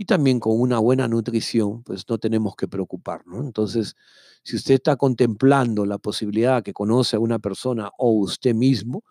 y 0.00 0.04
también 0.04 0.38
con 0.38 0.60
una 0.60 0.78
buena 0.78 1.08
nutrición, 1.08 1.82
pues 1.82 2.04
no 2.08 2.18
tenemos 2.18 2.54
que 2.54 2.68
preocuparnos. 2.68 3.44
Entonces, 3.44 3.96
si 4.44 4.54
usted 4.54 4.74
está 4.74 4.94
contemplando 4.94 5.84
la 5.84 5.98
posibilidad 5.98 6.62
que 6.62 6.72
conoce 6.72 7.16
a 7.16 7.18
una 7.18 7.40
persona 7.40 7.90
o 7.98 8.12
usted 8.12 8.54
mismo, 8.54 9.02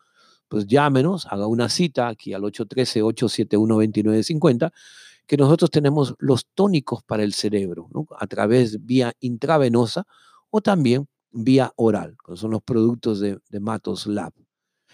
pues 0.47 0.65
llámenos, 0.65 1.28
haga 1.30 1.45
una 1.47 1.67
cita 1.67 2.08
aquí 2.08 2.34
al 2.34 2.43
813-871-2950, 2.43 4.71
que 5.28 5.36
nosotros 5.36 5.69
tenemos 5.71 6.15
los 6.19 6.47
tónicos 6.56 7.04
para 7.04 7.23
el 7.23 7.34
cerebro, 7.34 7.89
a 8.17 8.26
través 8.28 8.86
vía 8.86 9.12
intravenosa 9.19 10.06
o 10.50 10.62
también 10.62 11.10
vía 11.32 11.73
oral, 11.76 12.15
que 12.26 12.38
son 12.38 12.52
los 12.52 12.62
productos 12.62 13.19
de, 13.19 13.39
de 13.50 13.60
Matos 13.60 14.08
Lab. 14.08 14.32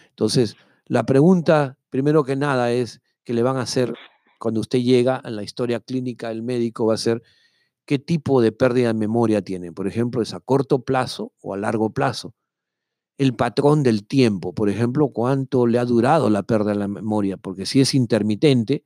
Entonces, 0.10 0.56
la 0.88 1.06
pregunta, 1.06 1.78
primero 1.92 2.24
que 2.24 2.36
nada, 2.36 2.72
es 2.72 3.00
que 3.24 3.36
le 3.36 3.44
van 3.44 3.58
a 3.58 3.62
hacer 3.62 3.94
cuando 4.44 4.60
usted 4.60 4.80
llega 4.80 5.16
a 5.16 5.30
la 5.30 5.42
historia 5.42 5.80
clínica 5.80 6.28
del 6.28 6.44
médico, 6.44 6.88
va 6.88 6.96
a 6.96 6.98
ser 6.98 7.24
qué 7.86 7.98
tipo 7.98 8.42
de 8.42 8.52
pérdida 8.52 8.90
de 8.90 8.94
memoria 8.94 9.42
tiene. 9.42 9.72
Por 9.72 9.88
ejemplo, 9.88 10.22
es 10.22 10.34
a 10.34 10.42
corto 10.42 10.84
plazo 10.84 11.32
o 11.40 11.54
a 11.54 11.58
largo 11.58 11.94
plazo 11.94 12.36
el 13.18 13.36
patrón 13.36 13.84
del 13.84 14.06
tiempo, 14.06 14.54
por 14.54 14.68
ejemplo, 14.68 15.08
cuánto 15.14 15.66
le 15.66 15.80
ha 15.80 15.86
durado 15.86 16.30
la 16.30 16.44
pérdida 16.44 16.74
de 16.74 16.80
la 16.80 16.90
memoria, 16.90 17.38
porque 17.38 17.66
si 17.66 17.80
es 17.80 17.94
intermitente, 17.94 18.84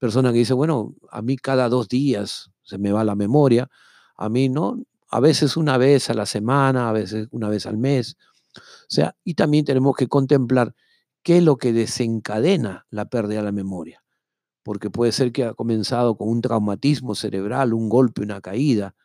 persona 0.00 0.32
que 0.32 0.38
dice, 0.38 0.54
bueno, 0.54 0.96
a 1.08 1.22
mí 1.22 1.36
cada 1.36 1.68
dos 1.68 1.88
días 1.88 2.50
se 2.64 2.78
me 2.78 2.90
va 2.90 3.04
la 3.04 3.14
memoria, 3.14 3.68
a 4.16 4.28
mí 4.28 4.48
no, 4.48 4.82
a 5.08 5.20
veces 5.20 5.56
una 5.56 5.78
vez 5.78 6.10
a 6.10 6.14
la 6.14 6.26
semana, 6.26 6.88
a 6.88 6.92
veces 6.92 7.28
una 7.30 7.48
vez 7.48 7.66
al 7.66 7.78
mes. 7.78 8.16
O 8.56 8.88
sea, 8.88 9.14
y 9.22 9.34
también 9.34 9.64
tenemos 9.64 9.94
que 9.94 10.08
contemplar 10.08 10.74
qué 11.22 11.36
es 11.36 11.44
lo 11.44 11.56
que 11.56 11.72
desencadena 11.72 12.86
la 12.90 13.04
pérdida 13.04 13.38
de 13.38 13.44
la 13.44 13.52
memoria, 13.52 14.02
porque 14.66 14.90
puede 14.90 15.12
ser 15.12 15.30
que 15.30 15.44
ha 15.44 15.54
comenzado 15.54 16.16
con 16.16 16.28
un 16.28 16.40
traumatismo 16.40 17.14
cerebral, 17.14 17.72
un 17.72 17.88
golpe, 17.88 18.22
una 18.22 18.40
caída. 18.40 18.96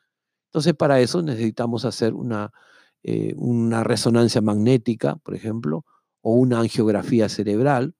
Entonces, 0.47 0.73
para 0.73 0.99
eso 1.01 1.21
necesitamos 1.21 1.85
hacer 1.85 2.15
una 2.15 2.51
eh, 3.03 3.35
una 3.37 3.83
resonancia 3.83 4.41
magnética, 4.41 5.17
por 5.17 5.35
ejemplo, 5.35 5.85
o 6.21 6.33
una 6.33 6.59
angiografía 6.59 7.29
cerebral, 7.29 7.93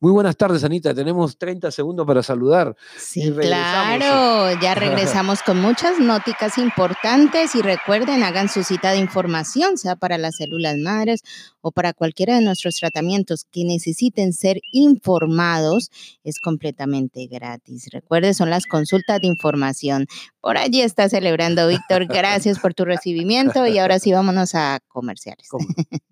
Muy 0.00 0.12
buenas 0.12 0.36
tardes, 0.36 0.62
Anita. 0.62 0.94
Tenemos 0.94 1.38
30 1.38 1.72
segundos 1.72 2.06
para 2.06 2.22
saludar. 2.22 2.76
Sí, 2.96 3.32
claro. 3.32 4.56
Ya 4.60 4.76
regresamos 4.76 5.42
con 5.42 5.60
muchas 5.60 5.98
nóticas 5.98 6.56
importantes 6.56 7.56
y 7.56 7.62
recuerden, 7.62 8.22
hagan 8.22 8.48
su 8.48 8.62
cita 8.62 8.92
de 8.92 8.98
información, 8.98 9.76
sea 9.76 9.96
para 9.96 10.16
las 10.16 10.36
células 10.36 10.76
madres 10.78 11.22
o 11.62 11.72
para 11.72 11.94
cualquiera 11.94 12.36
de 12.36 12.44
nuestros 12.44 12.76
tratamientos 12.76 13.44
que 13.50 13.64
necesiten 13.64 14.32
ser 14.32 14.60
informados. 14.70 15.90
Es 16.22 16.38
completamente 16.38 17.26
gratis. 17.26 17.88
Recuerde, 17.90 18.34
son 18.34 18.50
las 18.50 18.66
consultas 18.66 19.20
de 19.20 19.26
información. 19.26 20.06
Por 20.40 20.58
allí 20.58 20.80
está 20.80 21.08
celebrando 21.08 21.66
Víctor. 21.66 22.06
Gracias 22.08 22.60
por 22.60 22.72
tu 22.72 22.84
recibimiento 22.84 23.66
y 23.66 23.78
ahora 23.78 23.98
sí 23.98 24.12
vámonos 24.12 24.54
a 24.54 24.78
comerciales. 24.86 25.48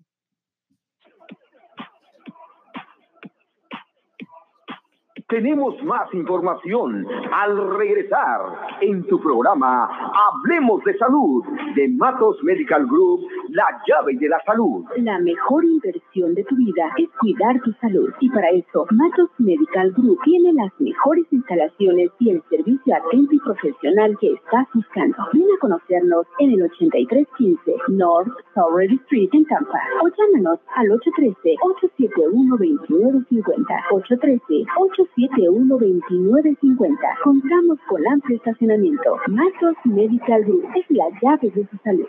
Tenemos 5.29 5.75
más 5.83 6.11
información 6.13 7.05
al 7.33 7.77
regresar 7.77 8.39
en 8.79 9.03
tu 9.07 9.19
programa 9.19 9.89
Hablemos 10.15 10.81
de 10.85 10.97
Salud 10.97 11.43
de 11.75 11.89
Matos 11.89 12.41
Medical 12.43 12.87
Group, 12.87 13.27
la 13.49 13.65
llave 13.85 14.15
de 14.15 14.29
la 14.29 14.39
salud. 14.45 14.85
La 14.95 15.19
mejor 15.19 15.65
inversión 15.65 16.33
de 16.33 16.45
tu 16.45 16.55
vida 16.55 16.93
es 16.97 17.09
cuidar 17.19 17.59
tu 17.59 17.73
salud 17.73 18.09
y 18.21 18.29
para 18.29 18.51
eso 18.51 18.85
Matos 18.91 19.29
Medical 19.37 19.91
Group 19.91 20.17
tiene 20.23 20.53
las 20.53 20.71
mejores 20.79 21.25
instalaciones 21.31 22.09
y 22.19 22.29
el 22.29 22.41
servicio 22.49 22.95
atento 22.95 23.33
y 23.33 23.39
profesional 23.39 24.17
que 24.21 24.31
estás 24.31 24.65
buscando. 24.73 25.17
Ven 25.33 25.43
a 25.43 25.59
conocernos 25.59 26.25
en 26.39 26.53
el 26.53 26.61
8315 26.61 27.75
North 27.89 28.31
Sorry 28.53 28.95
Street 29.03 29.31
en 29.33 29.43
Tampa 29.43 29.81
o 30.01 30.07
llámanos 30.07 30.61
al 30.73 30.87
813-871-2950. 30.87 33.65
813 33.91 34.63
871 34.77 35.16
712950. 35.17 37.17
Contamos 37.23 37.79
con 37.89 38.07
amplio 38.07 38.37
estacionamiento. 38.37 39.17
Matos 39.27 39.75
Medical 39.85 40.43
Group 40.43 40.67
es 40.75 40.85
la 40.89 41.05
llave 41.21 41.49
de 41.49 41.67
su 41.67 41.77
salud. 41.77 42.07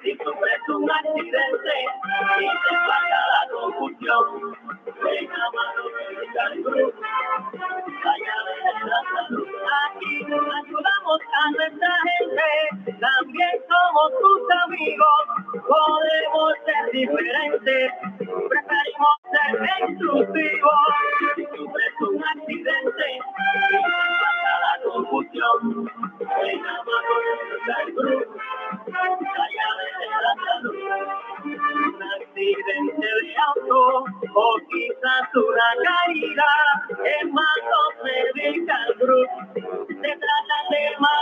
Aquí 9.88 10.12
ayudamos 10.24 11.20
a 11.32 11.50
nuestra 11.50 11.94
gente, 12.04 12.48
también 13.00 13.54
somos 13.68 14.10
amigos, 14.64 15.22
podemos 15.66 16.52
ser 16.64 16.84
diferentes, 16.92 17.86
preferimos 18.18 19.16
ser. 19.32 19.48
Si 21.36 21.44
un 22.04 22.22
accidente, 22.22 22.97
pasa 22.98 24.52
la 24.60 24.74
confusión, 24.84 25.58
ven 26.18 26.66
a 26.66 26.76
Matos 26.82 27.22
Medical 27.66 27.86
Group, 27.94 28.28
la 28.86 29.46
llave 29.56 29.86
de 30.00 30.06
la 30.24 30.32
salud. 30.44 30.76
Un 31.44 32.02
accidente 32.02 33.06
de 33.06 33.36
auto 33.46 34.04
o 34.34 34.56
quizás 34.70 35.28
una 35.34 35.70
caída 35.84 36.50
en 37.04 37.32
Matos 37.32 37.92
Medical 38.04 38.88
Group. 38.98 39.30
Se 39.54 40.10
trata 40.24 40.56
de 40.70 40.82
maravilla, 40.98 41.17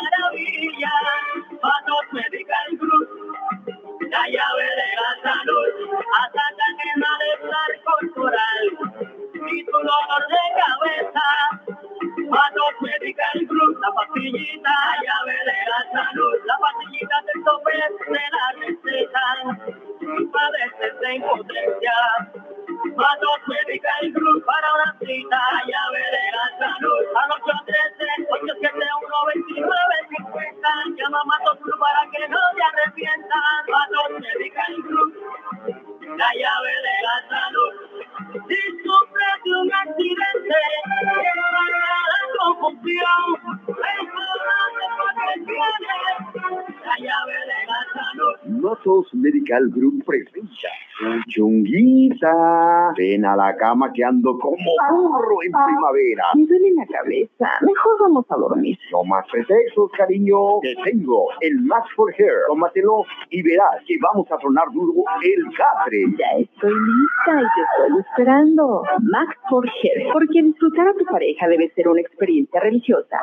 que 53.97 54.05
ando 54.05 54.39
como 54.39 54.71
burro 54.91 55.43
en 55.43 55.53
primavera. 55.53 56.25
Me 56.35 56.45
duele 56.45 56.75
la 56.75 56.85
cabeza. 56.87 57.51
Mejor 57.63 57.99
vamos 58.01 58.27
a 58.29 58.37
dormir. 58.37 58.79
No 58.93 59.05
más 59.05 59.25
pretextos, 59.33 59.91
cariño. 59.93 60.61
Te 60.61 60.75
tengo 60.85 61.29
el 61.41 61.63
Max 61.63 61.89
for 61.97 62.13
Hair. 62.17 62.43
Tómatelo 62.49 63.05
y 63.31 63.41
verás 63.43 63.83
que 63.87 63.97
vamos 64.01 64.31
a 64.31 64.37
tronar 64.37 64.71
duro 64.73 65.03
el 65.23 65.45
catre. 65.57 66.05
Ya 66.19 66.27
estoy 66.39 66.75
lista 66.75 67.41
y 67.41 67.41
te 67.41 67.63
estoy 67.65 67.99
esperando. 68.01 68.83
Max 69.03 69.35
for 69.49 69.67
Hair. 69.67 70.13
Porque 70.13 70.43
disfrutar 70.43 70.89
a 70.89 70.95
tu 70.95 71.07
pareja 71.07 71.49
debe 71.49 71.71
ser 71.71 71.89
una 71.89 72.03
experiencia 72.03 72.61
religiosa. 72.61 73.17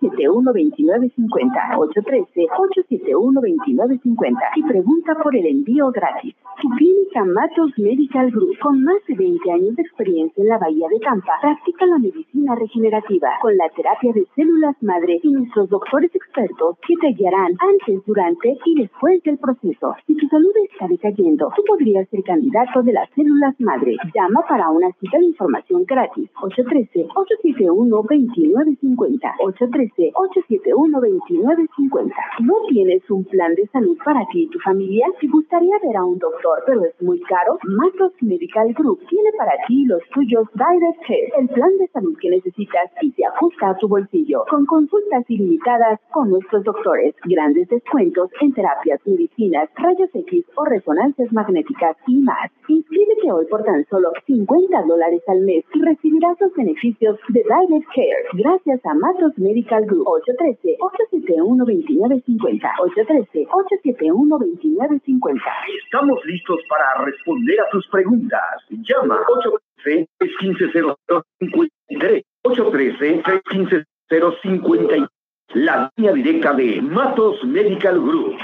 813-871-2950. 0.00 1.78
813-871-2950. 1.78 4.36
Y 4.56 4.62
pregunta 4.64 5.14
por 5.22 5.34
el 5.34 5.46
envío 5.46 5.90
gratis. 5.90 6.34
Tu 6.60 6.68
clínica 6.70 7.24
Matos 7.24 7.72
Medical 7.78 8.30
Group, 8.30 8.58
con 8.60 8.82
más 8.82 8.96
de 9.06 9.14
20 9.14 9.45
años 9.50 9.74
de 9.76 9.82
experiencia 9.82 10.42
en 10.42 10.48
la 10.48 10.58
Bahía 10.58 10.88
de 10.88 10.98
Tampa, 11.00 11.32
practica 11.40 11.86
la 11.86 11.98
medicina 11.98 12.54
regenerativa 12.54 13.30
con 13.40 13.56
la 13.56 13.68
terapia 13.70 14.12
de 14.12 14.26
células 14.34 14.76
madre 14.82 15.20
y 15.22 15.32
nuestros 15.32 15.68
doctores 15.68 16.12
expertos 16.14 16.76
que 16.86 16.94
te 17.00 17.08
guiarán 17.14 17.56
antes, 17.58 18.04
durante 18.06 18.56
y 18.64 18.80
después 18.80 19.22
del 19.22 19.38
proceso. 19.38 19.94
Si 20.06 20.16
tu 20.16 20.26
salud 20.28 20.52
está 20.70 20.86
decayendo, 20.88 21.50
tú 21.54 21.62
podrías 21.66 22.08
ser 22.08 22.22
candidato 22.22 22.82
de 22.82 22.92
las 22.92 23.10
células 23.10 23.54
madre. 23.60 23.96
Llama 24.14 24.42
para 24.48 24.70
una 24.70 24.90
cita 25.00 25.18
de 25.18 25.26
información 25.26 25.84
gratis. 25.84 26.30
813-871-2950. 26.34 29.34
813-871-2950. 29.40 32.12
¿No 32.40 32.54
tienes 32.68 33.08
un 33.10 33.24
plan 33.24 33.54
de 33.54 33.66
salud 33.68 33.96
para 34.04 34.26
ti 34.32 34.42
y 34.44 34.48
tu 34.48 34.58
familia? 34.60 35.06
¿Te 35.20 35.26
gustaría 35.28 35.78
ver 35.82 35.96
a 35.96 36.04
un 36.04 36.18
doctor, 36.18 36.62
pero 36.66 36.84
es 36.84 37.00
muy 37.02 37.20
caro? 37.20 37.58
Matos 37.64 38.12
Medical 38.20 38.74
Group 38.74 39.00
tiene 39.08 39.30
para 39.36 39.52
ti 39.66 39.84
los 39.84 40.00
tuyos 40.14 40.48
Direct 40.54 41.00
Care, 41.06 41.32
el 41.40 41.48
plan 41.48 41.76
de 41.78 41.88
salud 41.88 42.16
que 42.20 42.30
necesitas 42.30 42.90
y 43.02 43.10
se 43.12 43.24
ajusta 43.24 43.70
a 43.70 43.76
tu 43.76 43.88
bolsillo, 43.88 44.44
con 44.48 44.64
consultas 44.66 45.24
ilimitadas 45.28 45.98
con 46.10 46.30
nuestros 46.30 46.62
doctores, 46.64 47.14
grandes 47.24 47.68
descuentos 47.68 48.30
en 48.40 48.52
terapias, 48.52 49.00
medicinas, 49.06 49.68
rayos 49.76 50.10
X 50.14 50.44
o 50.56 50.64
resonancias 50.64 51.32
magnéticas 51.32 51.96
y 52.06 52.20
más. 52.20 52.50
Inscríbete 52.68 53.32
hoy 53.32 53.46
por 53.46 53.64
tan 53.64 53.84
solo 53.86 54.12
50 54.26 54.82
dólares 54.82 55.22
al 55.28 55.40
mes 55.40 55.64
y 55.74 55.82
recibirás 55.82 56.40
los 56.40 56.54
beneficios 56.54 57.18
de 57.28 57.42
Direct 57.42 57.88
Care. 57.94 58.24
Gracias 58.34 58.84
a 58.86 58.94
Matos 58.94 59.36
Medical 59.38 59.84
Group. 59.86 60.06
813-871-2950 60.06 62.70
813-871-2950 62.78 65.40
Estamos 65.84 66.24
listos 66.24 66.60
para 66.68 67.04
responder 67.04 67.60
a 67.60 67.68
tus 67.70 67.86
preguntas. 67.88 68.62
Llama 68.70 69.18
813-315-0053. 69.26 72.22
813-315-050. 72.44 75.08
La 75.54 75.90
línea 75.96 76.12
directa 76.12 76.52
de 76.54 76.80
Matos 76.82 77.42
Medical 77.44 78.00
Group. 78.00 78.36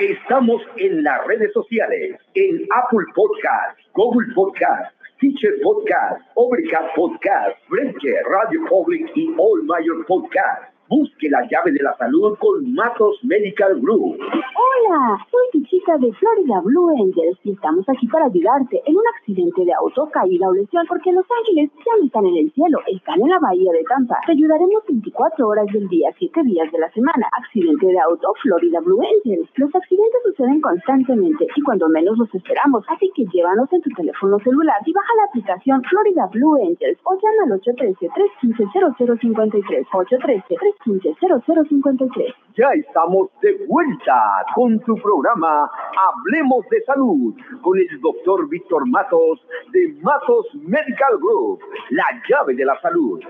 Estamos 0.00 0.62
en 0.76 1.02
las 1.02 1.26
redes 1.26 1.52
sociales, 1.52 2.16
en 2.34 2.66
Apple 2.72 3.04
Podcast, 3.14 3.78
Google 3.94 4.32
Podcast, 4.34 4.94
Teacher 5.18 5.54
Podcast, 5.62 6.20
Overcast 6.34 6.94
Podcast, 6.94 7.56
Breaker, 7.68 8.22
Radio 8.30 8.60
Public 8.68 9.10
y 9.16 9.34
All 9.36 9.64
Mayor 9.64 10.06
Podcast. 10.06 10.72
Busque 10.88 11.28
la 11.28 11.42
llave 11.50 11.72
de 11.72 11.82
la 11.82 11.96
salud 11.96 12.38
con 12.38 12.72
Matos 12.74 13.18
Medical 13.24 13.80
Group. 13.80 14.20
Hola, 14.20 15.18
soy 15.30 15.47
de 15.96 16.12
Florida 16.12 16.60
Blue 16.60 16.90
Angels 17.00 17.40
y 17.44 17.52
estamos 17.52 17.88
aquí 17.88 18.06
para 18.08 18.26
ayudarte 18.26 18.82
en 18.84 18.94
un 18.94 19.02
accidente 19.16 19.64
de 19.64 19.72
auto, 19.72 20.06
caída 20.12 20.46
o 20.46 20.52
lesión, 20.52 20.84
porque 20.86 21.10
Los 21.12 21.24
Ángeles 21.40 21.70
ya 21.78 21.96
no 21.98 22.04
están 22.04 22.26
en 22.26 22.36
el 22.36 22.52
cielo, 22.52 22.78
están 22.92 23.22
en 23.22 23.30
la 23.30 23.38
bahía 23.38 23.72
de 23.72 23.82
Tampa. 23.88 24.20
Te 24.26 24.32
ayudaremos 24.32 24.84
24 24.86 25.48
horas 25.48 25.64
del 25.72 25.88
día, 25.88 26.10
7 26.18 26.42
días 26.42 26.70
de 26.70 26.78
la 26.78 26.90
semana. 26.90 27.26
Accidente 27.32 27.86
de 27.86 27.98
auto, 28.00 28.34
Florida 28.42 28.80
Blue 28.80 29.00
Angels. 29.00 29.48
Los 29.56 29.74
accidentes 29.74 30.20
suceden 30.24 30.60
constantemente 30.60 31.46
y 31.56 31.62
cuando 31.62 31.88
menos 31.88 32.18
los 32.18 32.34
esperamos, 32.34 32.84
así 32.88 33.10
que 33.16 33.24
llévanos 33.24 33.72
en 33.72 33.80
tu 33.80 33.88
teléfono 33.96 34.38
celular 34.40 34.76
y 34.84 34.92
baja 34.92 35.14
la 35.16 35.24
aplicación 35.24 35.82
Florida 35.88 36.26
Blue 36.26 36.56
Angels 36.68 36.98
o 37.04 37.16
llama 37.16 37.44
al 37.48 37.56
813-315-0053. 37.64 39.88
813-315-0053. 39.88 42.34
Ya 42.58 42.68
estamos 42.74 43.30
de 43.40 43.64
vuelta 43.66 44.44
con 44.54 44.78
tu 44.80 44.94
programa 44.96 45.70
Hablemos 45.98 46.64
de 46.70 46.82
Salud 46.84 47.34
con 47.62 47.78
el 47.78 48.00
doctor 48.00 48.48
Víctor 48.48 48.86
Matos 48.88 49.40
de 49.72 49.88
Matos 50.02 50.46
Medical 50.54 51.18
Group, 51.20 51.60
la 51.90 52.04
llave 52.28 52.54
de 52.54 52.64
la 52.64 52.80
salud. 52.80 53.20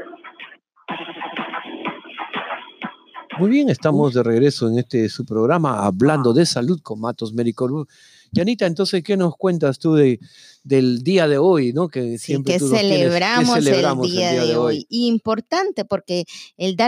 Muy 3.39 3.51
bien, 3.51 3.69
estamos 3.69 4.15
de 4.15 4.23
regreso 4.25 4.69
en 4.69 4.79
este 4.79 5.09
su 5.09 5.25
programa 5.25 5.87
hablando 5.87 6.33
de 6.33 6.45
salud 6.45 6.81
con 6.83 7.01
Matos 7.01 7.33
Medical 7.33 7.69
Group. 7.69 7.89
Yanita, 8.33 8.67
entonces, 8.67 9.03
¿qué 9.03 9.17
nos 9.17 9.37
cuentas 9.37 9.79
tú 9.79 9.95
de, 9.95 10.19
del 10.63 11.03
día 11.03 11.27
de 11.29 11.39
hoy, 11.39 11.73
¿no? 11.73 11.89
Que 11.89 12.19
Sí, 12.19 12.27
siempre 12.27 12.55
que 12.55 12.59
tú 12.59 12.65
nos 12.67 12.73
tienes- 12.81 12.91
¿qué 12.91 12.99
celebramos, 13.05 13.55
celebramos 13.55 14.07
el 14.07 14.13
día, 14.13 14.33
de 14.45 14.57
hoy. 14.57 14.87
Importante 14.91 15.85
porque 15.85 16.25
el 16.57 16.77
dar 16.77 16.87